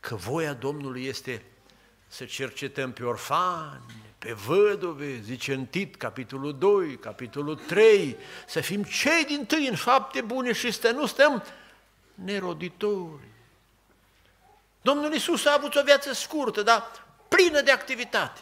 [0.00, 1.42] că voia Domnului este
[2.08, 8.82] să cercetăm pe orfani, pe vădove, zice în Tit, capitolul 2, capitolul 3, să fim
[8.82, 11.44] cei din tâi în fapte bune și să nu stăm
[12.14, 13.28] neroditori.
[14.82, 16.82] Domnul Iisus a avut o viață scurtă, dar
[17.28, 18.40] plină de activitate.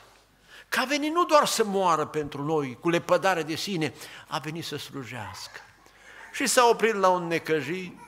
[0.69, 3.95] Că a venit nu doar să moară pentru noi, cu lepădare de sine,
[4.27, 5.61] a venit să slujească.
[6.33, 7.99] Și s-a oprit la un necăjit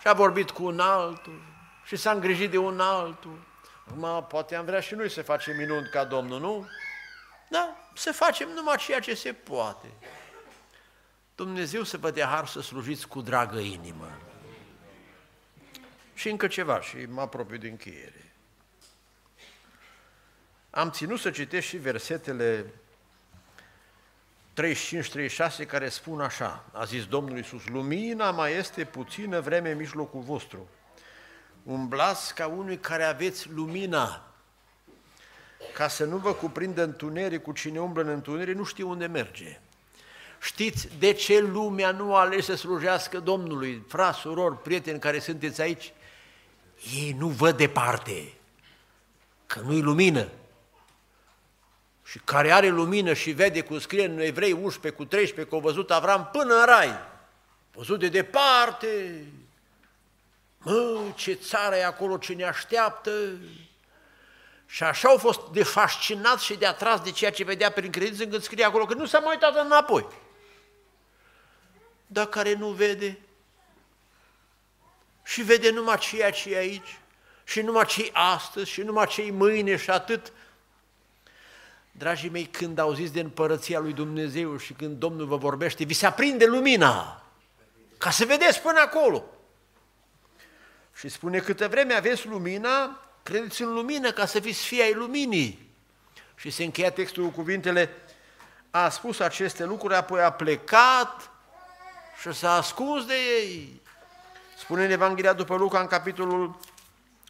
[0.00, 1.42] și a vorbit cu un altul
[1.84, 3.48] și s-a îngrijit de un altul.
[3.88, 6.68] Acum, poate am vrea și noi să facem minuni ca Domnul, nu?
[7.48, 9.86] Da, să facem numai ceea ce se poate.
[11.34, 14.10] Dumnezeu să vă dea har să slujiți cu dragă inimă.
[16.14, 18.34] Și încă ceva, și mă apropiu de încheiere.
[20.70, 22.74] Am ținut să citesc și versetele
[25.62, 30.20] 35-36 care spun așa, a zis Domnul Iisus, lumina mai este puțină vreme în mijlocul
[30.20, 30.68] vostru.
[31.62, 34.24] Umblați ca unui care aveți lumina,
[35.74, 39.60] ca să nu vă cuprindă întuneric, cine umblă în întuneric, nu știu unde merge.
[40.40, 43.84] Știți de ce lumea nu ales să slujească Domnului?
[43.88, 45.92] Frați, surori, prieteni care sunteți aici,
[46.96, 48.32] ei nu văd departe,
[49.46, 50.28] că nu-i lumină.
[52.10, 55.62] Și care are lumină și vede cum scrie în Evrei 11 cu 13 că a
[55.62, 56.98] văzut Avram până în rai,
[57.72, 59.24] văzut de departe,
[60.58, 63.10] mă, ce țară e acolo, ce ne așteaptă,
[64.66, 68.22] și așa au fost de fascinat și de atras de ceea ce vedea prin credință
[68.22, 70.06] încât scrie acolo, că nu s-a mai uitat înapoi.
[72.06, 73.18] Dar care nu vede
[75.22, 76.98] și vede numai ceea ce e aici,
[77.44, 80.32] și numai ce e astăzi, și numai ce e mâine și atât.
[82.00, 86.06] Dragii mei, când auziți de împărăția lui Dumnezeu și când Domnul vă vorbește, vi se
[86.06, 87.22] aprinde lumina,
[87.98, 89.24] ca să vedeți până acolo.
[90.94, 95.70] Și spune, câtă vreme aveți lumina, credeți în lumină ca să fiți fii ai luminii.
[96.36, 97.90] Și se încheia textul cu cuvintele,
[98.70, 101.30] a spus aceste lucruri, apoi a plecat
[102.20, 103.80] și s-a ascuns de ei.
[104.58, 106.58] Spune în Evanghelia după Luca, în capitolul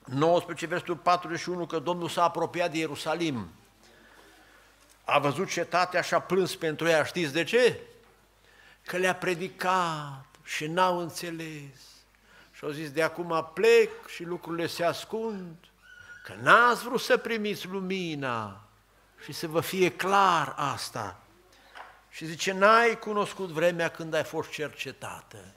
[0.05, 3.49] 19, versetul 41, că Domnul s-a apropiat de Ierusalim.
[5.13, 7.05] A văzut cetatea și a plâns pentru ea.
[7.05, 7.81] Știți de ce?
[8.83, 11.79] Că le-a predicat și n-au înțeles.
[12.53, 15.57] Și au zis, de acum plec și lucrurile se ascund,
[16.25, 18.65] că n-ați vrut să primiți lumina
[19.25, 21.21] și să vă fie clar asta.
[22.11, 25.55] Și zice, n-ai cunoscut vremea când ai fost cercetată.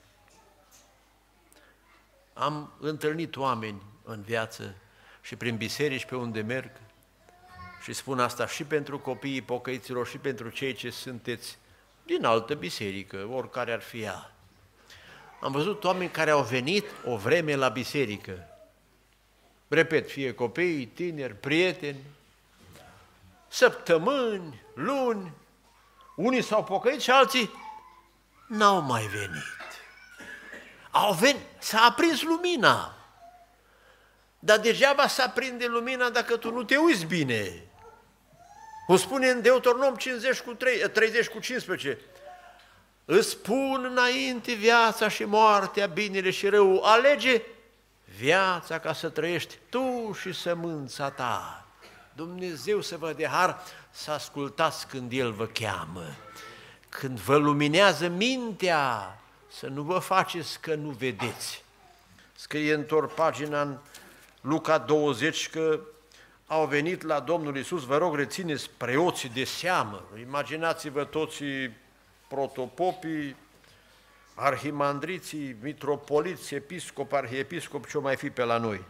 [2.32, 4.74] Am întâlnit oameni în viață
[5.20, 6.70] și prin biserici pe unde merg
[7.84, 11.58] și spun asta și pentru copiii pocăiților și pentru cei ce sunteți
[12.02, 14.32] din altă biserică, oricare ar fi ea.
[15.40, 18.48] Am văzut oameni care au venit o vreme la biserică.
[19.68, 22.00] Repet, fie copii, tineri, prieteni,
[23.48, 25.32] săptămâni, luni,
[26.16, 27.50] unii s-au pocăit și alții
[28.46, 29.42] n-au mai venit.
[30.90, 32.94] Au venit, s-a aprins lumina.
[34.38, 37.68] Dar degeaba s-a prinde lumina dacă tu nu te uiți bine.
[38.86, 41.98] O spune în Deuteronom 50 cu 3, 30 cu 15.
[43.04, 46.82] Îți pun înainte viața și moartea, binele și rău.
[46.82, 47.42] Alege
[48.18, 51.66] viața ca să trăiești tu și sămânța ta.
[52.12, 56.04] Dumnezeu să vă dea har să ascultați când El vă cheamă.
[56.88, 59.18] Când vă luminează mintea,
[59.48, 61.64] să nu vă faceți că nu vedeți.
[62.34, 63.78] Scrie întor pagina în
[64.40, 65.80] Luca 20 că
[66.54, 71.42] au venit la Domnul Isus, vă rog, rețineți preoții de seamă, imaginați-vă toți
[72.28, 73.36] protopopii,
[74.34, 78.84] arhimandriții, mitropoliți, episcopi, arhiepiscopi, ce mai fi pe la noi.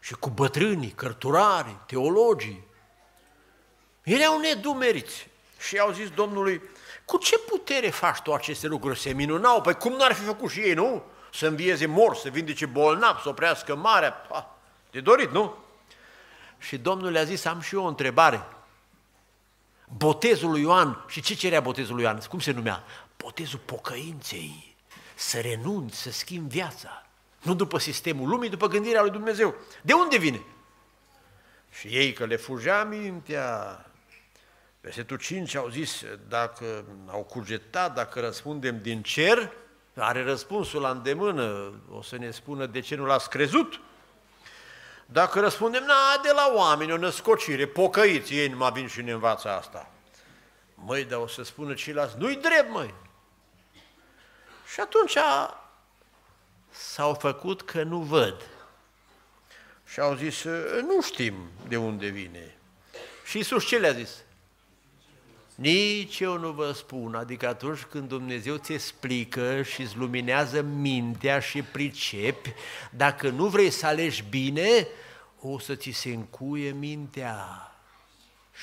[0.00, 2.64] Și cu bătrânii, cărturarii, teologii.
[4.02, 6.62] Erau nedumeriți și au zis Domnului,
[7.04, 8.98] cu ce putere faci tu aceste lucruri?
[8.98, 9.60] Se minunau?
[9.60, 11.02] Păi cum n-ar fi făcut și ei, nu?
[11.32, 14.12] Să învieze mor, să vindece bolnav, să oprească marea.
[14.12, 14.56] Pa,
[14.90, 15.60] de dorit, nu?
[16.62, 18.46] Și Domnul le-a zis, am și eu o întrebare.
[19.96, 22.18] Botezul lui Ioan, și ce cerea botezul lui Ioan?
[22.28, 22.84] Cum se numea?
[23.16, 24.76] Botezul pocăinței.
[25.14, 27.06] Să renunți, să schimbi viața.
[27.42, 29.54] Nu după sistemul lumii, după gândirea lui Dumnezeu.
[29.82, 30.42] De unde vine?
[31.70, 33.86] Și ei că le fugea mintea.
[34.80, 39.52] Versetul 5 au zis, dacă au cugetat, dacă răspundem din cer,
[39.94, 43.80] are răspunsul la îndemână, o să ne spună de ce nu l-ați crezut.
[45.12, 49.12] Dacă răspundem, na, de la oameni, o născocire, pocăiți, ei nu mai vin și ne
[49.12, 49.90] învață asta.
[50.74, 52.94] Măi, dar o să spună ceilalți, nu-i drept, măi.
[54.72, 55.16] Și atunci
[56.70, 58.48] s-au făcut că nu văd.
[59.86, 60.44] Și au zis,
[60.86, 61.34] nu știm
[61.68, 62.56] de unde vine.
[63.24, 64.10] Și Iisus ce le-a zis?
[65.54, 71.38] Nici eu nu vă spun, adică atunci când Dumnezeu ți explică și îți luminează mintea
[71.40, 72.52] și pricepi,
[72.90, 74.86] dacă nu vrei să alegi bine,
[75.40, 77.72] o să ți se încuie mintea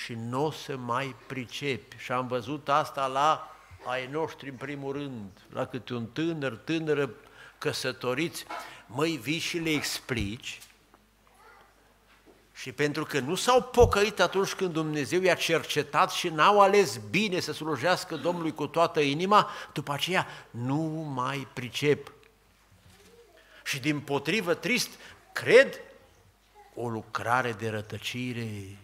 [0.04, 1.96] și nu o să mai pricepi.
[1.98, 7.10] Și am văzut asta la ai noștri în primul rând, la câte un tânăr, tânără
[7.58, 8.46] căsătoriți,
[8.86, 10.60] măi, vii și le explici
[12.60, 17.40] și pentru că nu s-au pocăit atunci când Dumnezeu i-a cercetat și n-au ales bine
[17.40, 20.78] să slujească Domnului cu toată inima, după aceea nu
[21.16, 22.12] mai pricep.
[23.64, 24.90] Și din potrivă trist,
[25.32, 25.82] cred
[26.76, 28.78] o lucrare de rătăcire.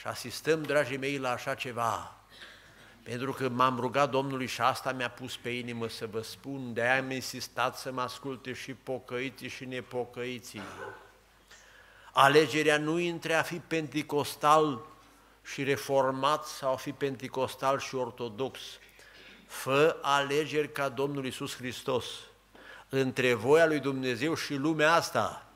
[0.00, 2.16] Și asistăm, dragii mei, la așa ceva.
[3.02, 6.98] Pentru că m-am rugat Domnului și asta mi-a pus pe inimă să vă spun, de-aia
[6.98, 10.62] am insistat să mă asculte și pocăiții și nepocăiții.
[12.14, 14.86] Alegerea nu între a fi penticostal
[15.42, 18.58] și reformat sau a fi penticostal și ortodox.
[19.46, 22.04] Fă alegeri ca Domnul Isus Hristos
[22.88, 25.46] între voia lui Dumnezeu și lumea asta.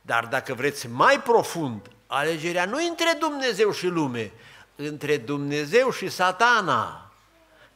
[0.00, 4.32] Dar dacă vreți mai profund, alegerea nu între Dumnezeu și lume,
[4.76, 7.12] între Dumnezeu și satana,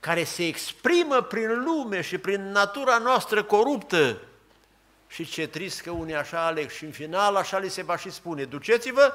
[0.00, 4.20] care se exprimă prin lume și prin natura noastră coruptă.
[5.08, 8.10] Și ce trist că unii așa aleg și în final așa li se va și
[8.10, 9.14] spune, duceți-vă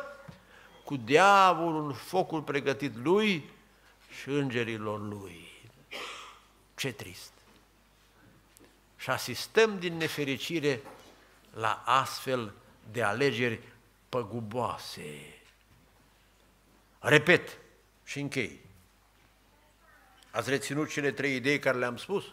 [0.84, 3.50] cu diavolul în focul pregătit lui
[4.22, 5.48] și îngerilor lui.
[6.76, 7.32] Ce trist!
[8.98, 10.82] Și asistăm din nefericire
[11.54, 12.54] la astfel
[12.92, 13.60] de alegeri
[14.10, 15.42] păguboase.
[17.00, 17.58] Repet
[18.04, 18.60] și închei.
[20.32, 22.24] Ați reținut cele trei idei care le-am spus?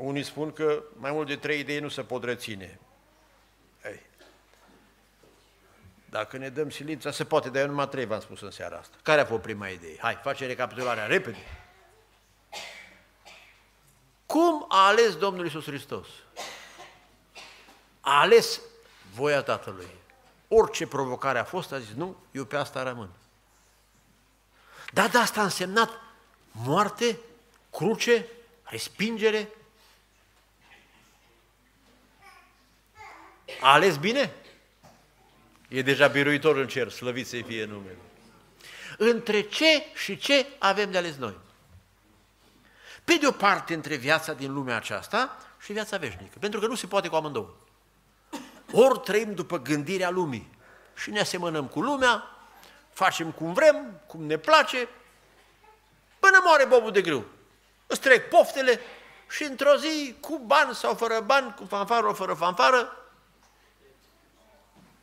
[0.00, 2.78] Unii spun că mai mult de trei idei nu se pot reține.
[3.84, 4.00] Ei.
[6.04, 8.96] Dacă ne dăm silința, se poate, dar eu numai trei v-am spus în seara asta.
[9.02, 9.96] Care a fost prima idee?
[9.98, 11.38] Hai, face recapitularea, repede.
[14.26, 16.06] Cum a ales Domnul Iisus Hristos?
[18.00, 18.60] A ales
[19.14, 19.90] voia Tatălui.
[20.48, 23.10] Orice provocare a fost, a zis, nu, eu pe asta rămân.
[24.92, 25.90] Dar de asta a însemnat
[26.50, 27.18] moarte,
[27.70, 28.26] cruce,
[28.62, 29.48] respingere.
[33.60, 34.32] A ales bine?
[35.68, 37.96] E deja biruitor în cer, slăvit să fie numele.
[38.98, 41.36] Între ce și ce avem de ales noi?
[43.04, 46.36] Pe de o parte, între viața din lumea aceasta și viața veșnică.
[46.40, 47.54] Pentru că nu se poate cu amândouă.
[48.72, 50.50] Ori trăim după gândirea lumii
[50.94, 52.24] și ne asemănăm cu lumea,
[52.92, 54.88] facem cum vrem, cum ne place,
[56.18, 57.24] până moare bobul de grâu.
[57.86, 58.80] Îți trec poftele
[59.30, 62.99] și într-o zi, cu bani sau fără bani, cu fanfară, fără fanfară,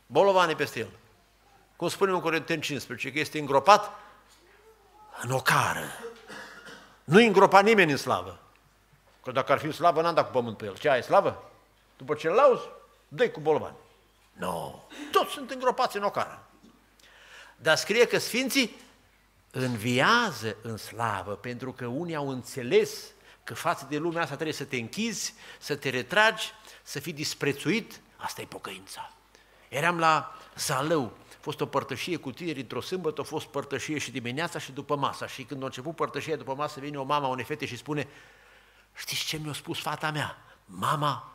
[0.07, 0.89] bolovane peste el.
[1.75, 3.91] Cum spune un Corinteni 15, că este îngropat
[5.21, 5.85] în ocară.
[7.03, 8.39] Nu îngropa nimeni în slavă.
[9.23, 10.77] Că dacă ar fi în slavă, n-am dat cu pământ pe el.
[10.77, 11.51] Ce ai, slavă?
[11.97, 12.63] După ce îl lauzi,
[13.07, 13.75] dă cu bolovani.
[14.33, 14.79] Nu, no.
[15.11, 16.47] toți sunt îngropați în ocară.
[17.55, 18.75] Dar scrie că Sfinții
[19.51, 23.03] înviază în slavă, pentru că unii au înțeles
[23.43, 26.51] că față de lumea asta trebuie să te închizi, să te retragi,
[26.83, 29.11] să fii disprețuit, asta e pocăința.
[29.69, 34.11] Eram la Zalău, a fost o părtășie cu tineri într-o sâmbătă, a fost părtășie și
[34.11, 35.27] dimineața și după masa.
[35.27, 38.07] Și când a început părtășia după masă, vine o mama, unei fete și spune,
[38.95, 40.37] știți ce mi-a spus fata mea?
[40.65, 41.31] Mama,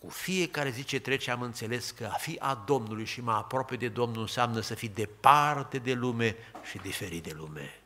[0.00, 3.76] cu fiecare zi ce trece am înțeles că a fi a Domnului și mai aproape
[3.76, 7.80] de Domnul înseamnă să fii departe de lume și diferit de lume.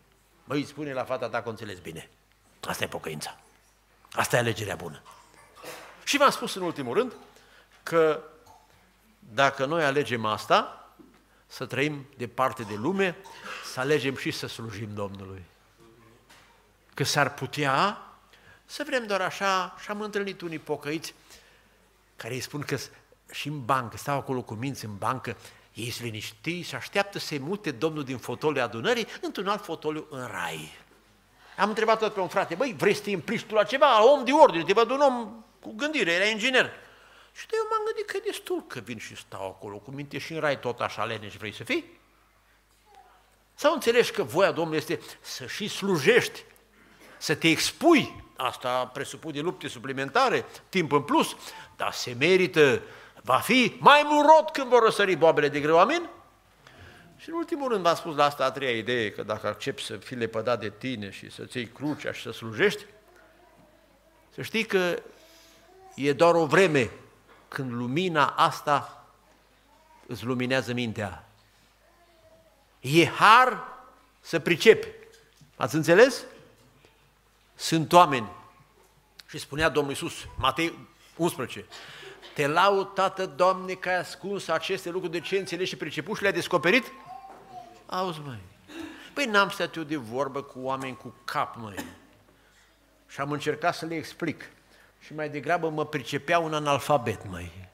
[0.44, 2.10] Măi, spune la fata ta că o înțeles bine.
[2.66, 3.40] Asta e pocăința.
[4.12, 5.02] Asta e alegerea bună.
[6.04, 7.12] Și v-am spus în ultimul rând
[7.82, 8.22] că
[9.32, 10.88] dacă noi alegem asta,
[11.46, 13.16] să trăim departe de lume,
[13.72, 15.44] să alegem și să slujim Domnului.
[16.94, 18.02] Că s-ar putea
[18.64, 21.14] să vrem doar așa, și am întâlnit unii pocăiți
[22.16, 22.76] care îi spun că
[23.32, 25.36] și în bancă, stau acolo cu minți în bancă,
[25.74, 30.26] ei sunt liniștiți și așteaptă să-i mute Domnul din fotoliul adunării într-un alt fotoliu în
[30.26, 30.72] rai.
[31.56, 34.24] Am întrebat tot pe un frate, băi, vrei să te implici tu la ceva, om
[34.24, 36.70] de ordine, te văd un om cu gândire, era inginer.
[37.38, 40.18] Și de eu m-am gândit că e destul că vin și stau acolo cu minte
[40.18, 42.00] și în rai tot așa leneș vrei să fii?
[43.54, 46.44] Sau înțelegi că voia Domnului este să și slujești,
[47.18, 51.36] să te expui, asta presupune lupte suplimentare, timp în plus,
[51.76, 52.82] dar se merită,
[53.22, 56.08] va fi mai mult rot când vor răsări boabele de greu, amin?
[57.16, 59.96] Și în ultimul rând v-am spus la asta a treia idee, că dacă accepti să
[59.96, 62.84] fii lepădat de tine și să-ți iei crucea și să slujești,
[64.34, 65.02] să știi că
[65.94, 66.90] e doar o vreme
[67.48, 69.04] când lumina asta
[70.06, 71.28] îți luminează mintea.
[72.80, 73.62] E har
[74.20, 74.88] să pricepi.
[75.56, 76.24] Ați înțeles?
[77.54, 78.28] Sunt oameni.
[79.28, 81.66] Și spunea Domnul Iisus, Matei 11,
[82.34, 86.22] te laud, Tată, Doamne, că ai ascuns aceste lucruri de ce înțelegi și priceput și
[86.22, 86.92] le-ai descoperit?
[87.86, 88.38] Auzi, măi,
[89.14, 91.84] păi n-am stat eu de vorbă cu oameni cu cap, măi.
[93.08, 94.50] Și am încercat să le explic.
[95.00, 97.68] Și mai degrabă mă pricepea un analfabet, măi.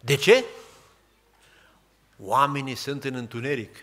[0.00, 0.44] De ce?
[2.18, 3.76] Oamenii sunt în întuneric,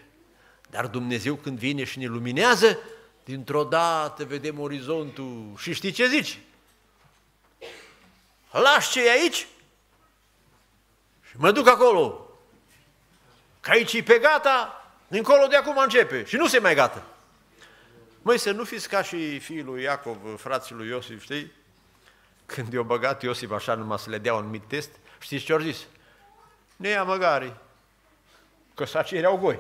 [0.70, 2.80] dar Dumnezeu când vine și ne luminează,
[3.24, 6.40] dintr-o dată vedem orizontul și știi ce zici?
[8.52, 9.48] Lași ce e aici
[11.30, 12.30] și mă duc acolo.
[13.60, 17.06] Că aici e pe gata, dincolo de acum începe și nu se mai gata.
[18.22, 21.52] Măi, să nu fiți ca și fiul lui Iacov, frații lui Iosif, știi?
[22.46, 24.90] Când i-a băgat Iosif așa numai să le dea un mic test,
[25.20, 25.78] știți ce au zis?
[26.76, 27.54] Ne ia măgari,
[28.74, 29.60] că sacii erau goi.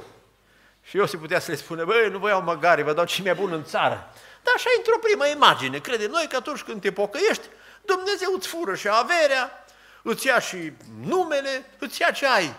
[0.84, 3.34] Și Iosif putea să le spună, băi, nu vă iau măgari, vă dau ce mai
[3.34, 4.14] bun în țară.
[4.44, 5.80] Dar așa într-o primă imagine.
[5.80, 7.48] Credem noi că atunci când te pocăiești,
[7.82, 9.66] Dumnezeu îți fură și averea,
[10.02, 12.56] îți ia și numele, îți ia ce ai.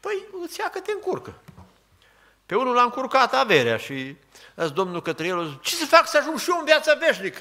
[0.00, 1.34] Păi îți ia că te încurcă.
[2.46, 4.16] Pe unul l-a încurcat averea și
[4.54, 7.40] azi Domnul către el, ce să fac să ajung și eu în viața veșnică?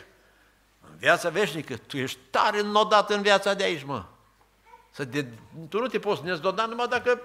[0.95, 4.05] În viața veșnică, tu ești tare înnodat în viața de aici, mă.
[4.91, 5.27] Să de,
[5.69, 7.21] tu nu te poți nezdoda numai dacă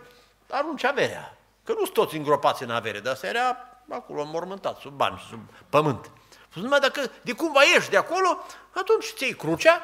[0.48, 1.38] arunci averea.
[1.64, 3.56] Că nu sunt toți îngropați în avere, dar asta era
[3.88, 6.10] acolo mormântat, sub bani, sub pământ.
[6.54, 9.80] Numai dacă de cumva ieși de acolo, atunci ți crucea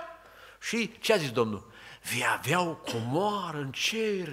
[0.60, 1.70] și ce a zis Domnul?
[2.10, 4.28] Vei avea o comoară în cer.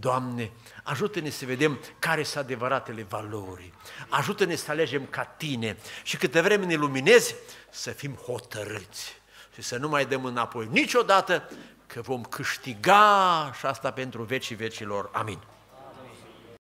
[0.00, 0.50] Doamne,
[0.82, 3.72] ajută-ne să vedem care sunt adevăratele valori.
[4.08, 7.34] Ajută-ne să alegem ca Tine și câte vreme ne luminezi,
[7.70, 9.20] să fim hotărâți
[9.54, 11.50] și să nu mai dăm înapoi niciodată
[11.86, 15.10] că vom câștiga și asta pentru vecii vecilor.
[15.12, 15.38] Amin.